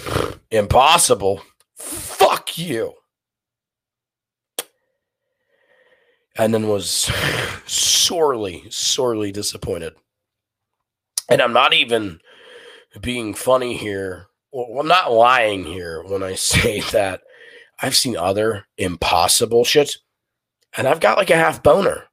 Impossible. 0.52 1.41
Fuck 1.76 2.58
you. 2.58 2.95
And 6.36 6.54
then 6.54 6.67
was 6.67 7.12
sorely, 7.65 8.65
sorely 8.69 9.32
disappointed. 9.32 9.93
And 11.30 11.41
I'm 11.41 11.54
not 11.54 11.74
even 11.74 12.19
being 13.02 13.34
funny 13.34 13.78
here. 13.78 14.28
Well, 14.52 14.80
I'm 14.80 14.88
not 14.88 15.12
lying 15.12 15.63
here 15.63 16.04
when 16.04 16.24
I 16.24 16.36
say 16.36 16.82
that 16.91 17.22
I've 17.80 17.96
seen 17.96 18.17
other 18.17 18.65
impossible 18.78 19.63
shits 19.63 19.98
and 20.76 20.88
I've 20.88 21.00
got 21.00 21.17
like 21.17 21.30
a 21.30 21.36
half 21.36 21.62
boner 21.62 22.06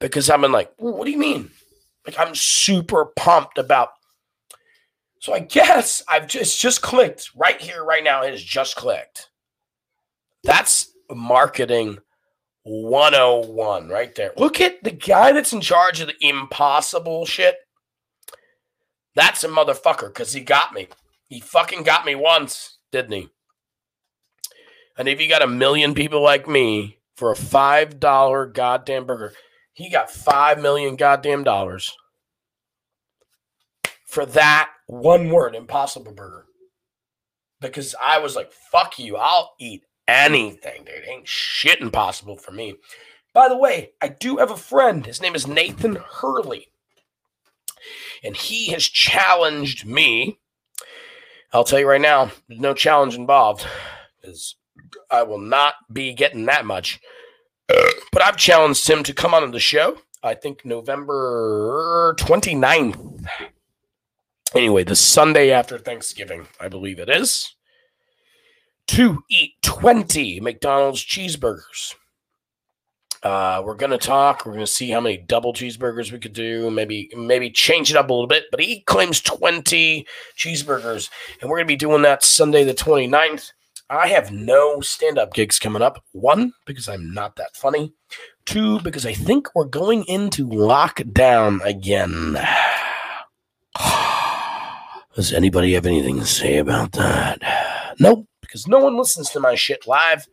because 0.00 0.30
I've 0.30 0.40
been 0.40 0.52
like, 0.52 0.72
what 0.76 1.04
do 1.04 1.10
you 1.10 1.18
mean? 1.18 1.50
Like 2.06 2.18
I'm 2.18 2.34
super 2.34 3.06
pumped 3.16 3.58
about. 3.58 3.90
So 5.20 5.32
I 5.32 5.40
guess 5.40 6.02
I've 6.08 6.28
just 6.28 6.60
just 6.60 6.82
clicked 6.82 7.30
right 7.34 7.60
here, 7.60 7.84
right 7.84 8.04
now. 8.04 8.22
It 8.22 8.30
has 8.30 8.42
just 8.42 8.76
clicked. 8.76 9.30
That's 10.44 10.92
marketing 11.10 11.98
101 12.66 13.88
right 13.88 14.12
there. 14.16 14.32
Look 14.36 14.60
at 14.60 14.82
the 14.82 14.90
guy 14.90 15.30
that's 15.30 15.52
in 15.52 15.60
charge 15.60 16.00
of 16.00 16.08
the 16.08 16.16
impossible 16.20 17.24
shit. 17.24 17.56
That's 19.14 19.44
a 19.44 19.48
motherfucker 19.48 20.08
because 20.08 20.32
he 20.32 20.40
got 20.40 20.74
me. 20.74 20.88
He 21.28 21.40
fucking 21.40 21.84
got 21.84 22.04
me 22.04 22.16
once, 22.16 22.78
didn't 22.90 23.12
he? 23.12 23.28
And 24.98 25.08
if 25.08 25.20
you 25.20 25.28
got 25.28 25.42
a 25.42 25.46
million 25.46 25.94
people 25.94 26.22
like 26.22 26.48
me 26.48 26.98
for 27.14 27.30
a 27.30 27.36
$5 27.36 28.52
goddamn 28.52 29.06
burger, 29.06 29.32
he 29.72 29.88
got 29.88 30.10
five 30.10 30.58
million 30.58 30.96
goddamn 30.96 31.44
dollars 31.44 31.94
for 34.06 34.26
that 34.26 34.70
one 34.86 35.30
word, 35.30 35.54
impossible 35.54 36.12
burger. 36.12 36.46
Because 37.60 37.94
I 38.02 38.18
was 38.18 38.34
like, 38.34 38.52
fuck 38.52 38.98
you, 38.98 39.16
I'll 39.16 39.54
eat 39.60 39.82
anything, 40.08 40.84
dude. 40.84 41.08
Ain't 41.08 41.28
shit 41.28 41.80
impossible 41.80 42.36
for 42.36 42.52
me. 42.52 42.76
By 43.32 43.48
the 43.48 43.56
way, 43.56 43.90
I 44.00 44.08
do 44.08 44.38
have 44.38 44.50
a 44.50 44.56
friend. 44.56 45.04
His 45.04 45.20
name 45.20 45.34
is 45.34 45.46
Nathan 45.46 45.96
Hurley. 45.96 46.68
And 48.24 48.36
he 48.36 48.68
has 48.72 48.84
challenged 48.84 49.86
me. 49.86 50.38
I'll 51.52 51.64
tell 51.64 51.78
you 51.78 51.88
right 51.88 52.00
now, 52.00 52.30
there's 52.48 52.60
no 52.60 52.74
challenge 52.74 53.14
involved. 53.14 53.66
Because 54.20 54.56
I 55.10 55.22
will 55.22 55.38
not 55.38 55.74
be 55.92 56.14
getting 56.14 56.46
that 56.46 56.64
much. 56.64 57.00
But 57.68 58.22
I've 58.22 58.36
challenged 58.36 58.88
him 58.88 59.02
to 59.02 59.12
come 59.12 59.34
on 59.34 59.50
the 59.50 59.60
show. 59.60 59.98
I 60.22 60.34
think 60.34 60.64
November 60.64 62.14
29th. 62.18 63.26
Anyway, 64.54 64.84
the 64.84 64.96
Sunday 64.96 65.50
after 65.50 65.78
Thanksgiving, 65.78 66.46
I 66.60 66.68
believe 66.68 66.98
it 66.98 67.10
is, 67.10 67.55
to 68.88 69.22
eat 69.30 69.52
20 69.62 70.40
McDonald's 70.40 71.04
cheeseburgers. 71.04 71.94
Uh, 73.22 73.62
we're 73.64 73.74
gonna 73.74 73.98
talk. 73.98 74.46
We're 74.46 74.52
gonna 74.52 74.66
see 74.66 74.90
how 74.90 75.00
many 75.00 75.16
double 75.16 75.52
cheeseburgers 75.52 76.12
we 76.12 76.18
could 76.18 76.32
do. 76.32 76.70
Maybe 76.70 77.10
maybe 77.16 77.50
change 77.50 77.90
it 77.90 77.96
up 77.96 78.08
a 78.08 78.12
little 78.12 78.28
bit. 78.28 78.44
But 78.50 78.60
he 78.60 78.82
claims 78.82 79.20
20 79.20 80.06
cheeseburgers, 80.38 81.10
and 81.40 81.50
we're 81.50 81.56
gonna 81.56 81.66
be 81.66 81.76
doing 81.76 82.02
that 82.02 82.22
Sunday 82.22 82.62
the 82.62 82.74
29th. 82.74 83.50
I 83.88 84.08
have 84.08 84.32
no 84.32 84.80
stand 84.80 85.18
up 85.18 85.32
gigs 85.32 85.58
coming 85.58 85.82
up. 85.82 86.04
One, 86.12 86.52
because 86.66 86.88
I'm 86.88 87.12
not 87.14 87.36
that 87.36 87.56
funny. 87.56 87.92
Two, 88.44 88.80
because 88.80 89.06
I 89.06 89.12
think 89.12 89.48
we're 89.54 89.64
going 89.64 90.04
into 90.04 90.46
lockdown 90.46 91.64
again. 91.64 92.38
Does 95.14 95.32
anybody 95.32 95.72
have 95.74 95.86
anything 95.86 96.18
to 96.20 96.26
say 96.26 96.58
about 96.58 96.92
that? 96.92 97.94
Nope, 97.98 98.26
because 98.46 98.66
no 98.66 98.78
one 98.78 98.96
listens 98.96 99.30
to 99.30 99.40
my 99.40 99.54
shit 99.54 99.86
live 99.86 100.26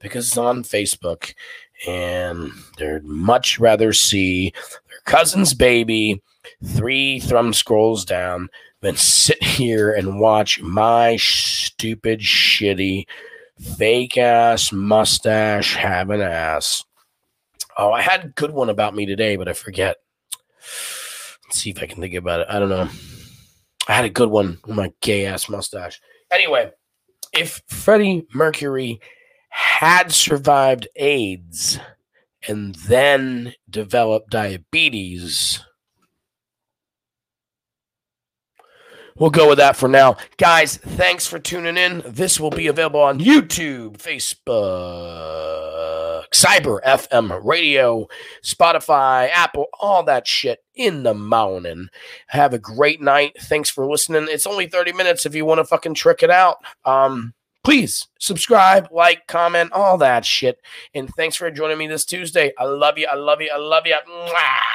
because 0.00 0.28
it's 0.28 0.38
on 0.38 0.62
Facebook 0.62 1.34
and 1.86 2.52
they'd 2.78 3.04
much 3.04 3.58
rather 3.58 3.92
see 3.92 4.52
their 4.88 5.00
cousin's 5.06 5.54
baby 5.54 6.22
three 6.64 7.20
thumb 7.20 7.52
scrolls 7.52 8.04
down 8.04 8.48
than 8.80 8.96
sit 8.96 9.42
here 9.42 9.92
and 9.92 10.20
watch 10.20 10.60
my 10.60 11.16
stupid, 11.16 12.20
shitty, 12.20 13.06
fake 13.76 14.18
ass 14.18 14.72
mustache 14.72 15.76
have 15.76 16.10
an 16.10 16.20
ass. 16.20 16.84
Oh, 17.78 17.92
I 17.92 18.02
had 18.02 18.24
a 18.24 18.28
good 18.28 18.50
one 18.50 18.68
about 18.68 18.94
me 18.94 19.06
today, 19.06 19.36
but 19.36 19.48
I 19.48 19.52
forget. 19.52 19.96
Let's 21.46 21.62
see 21.62 21.70
if 21.70 21.82
I 21.82 21.86
can 21.86 22.00
think 22.00 22.14
about 22.14 22.40
it. 22.40 22.46
I 22.50 22.58
don't 22.58 22.68
know. 22.68 22.88
I 23.88 23.92
had 23.92 24.04
a 24.04 24.10
good 24.10 24.28
one 24.28 24.58
with 24.66 24.76
my 24.76 24.92
gay 25.00 25.26
ass 25.26 25.48
mustache. 25.48 26.00
Anyway, 26.30 26.70
if 27.32 27.62
Freddie 27.68 28.26
Mercury 28.34 29.00
had 29.50 30.12
survived 30.12 30.88
AIDS 30.96 31.78
and 32.48 32.74
then 32.74 33.54
developed 33.68 34.30
diabetes, 34.30 35.64
We'll 39.20 39.30
go 39.30 39.48
with 39.50 39.58
that 39.58 39.76
for 39.76 39.86
now. 39.86 40.16
Guys, 40.38 40.78
thanks 40.78 41.26
for 41.26 41.38
tuning 41.38 41.76
in. 41.76 42.02
This 42.06 42.40
will 42.40 42.48
be 42.48 42.68
available 42.68 43.00
on 43.00 43.20
YouTube, 43.20 43.98
Facebook, 43.98 44.34
Cyber 46.32 46.80
FM 46.82 47.44
Radio, 47.44 48.08
Spotify, 48.42 49.28
Apple, 49.30 49.66
all 49.78 50.02
that 50.04 50.26
shit 50.26 50.60
in 50.80 51.02
the 51.02 51.12
morning. 51.12 51.88
Have 52.28 52.54
a 52.54 52.58
great 52.58 53.02
night. 53.02 53.36
Thanks 53.38 53.68
for 53.68 53.86
listening. 53.86 54.26
It's 54.30 54.46
only 54.46 54.66
30 54.66 54.94
minutes 54.94 55.26
if 55.26 55.34
you 55.34 55.44
want 55.44 55.58
to 55.58 55.64
fucking 55.64 55.92
trick 55.92 56.22
it 56.22 56.30
out. 56.30 56.56
Um, 56.86 57.34
please 57.62 58.08
subscribe, 58.18 58.88
like, 58.90 59.26
comment, 59.26 59.72
all 59.72 59.98
that 59.98 60.24
shit. 60.24 60.58
And 60.94 61.10
thanks 61.16 61.36
for 61.36 61.50
joining 61.50 61.76
me 61.76 61.86
this 61.86 62.06
Tuesday. 62.06 62.52
I 62.58 62.64
love 62.64 62.96
you. 62.96 63.06
I 63.06 63.16
love 63.16 63.42
you. 63.42 63.50
I 63.54 63.58
love 63.58 63.86
you. 63.86 63.96
Mwah. 64.08 64.70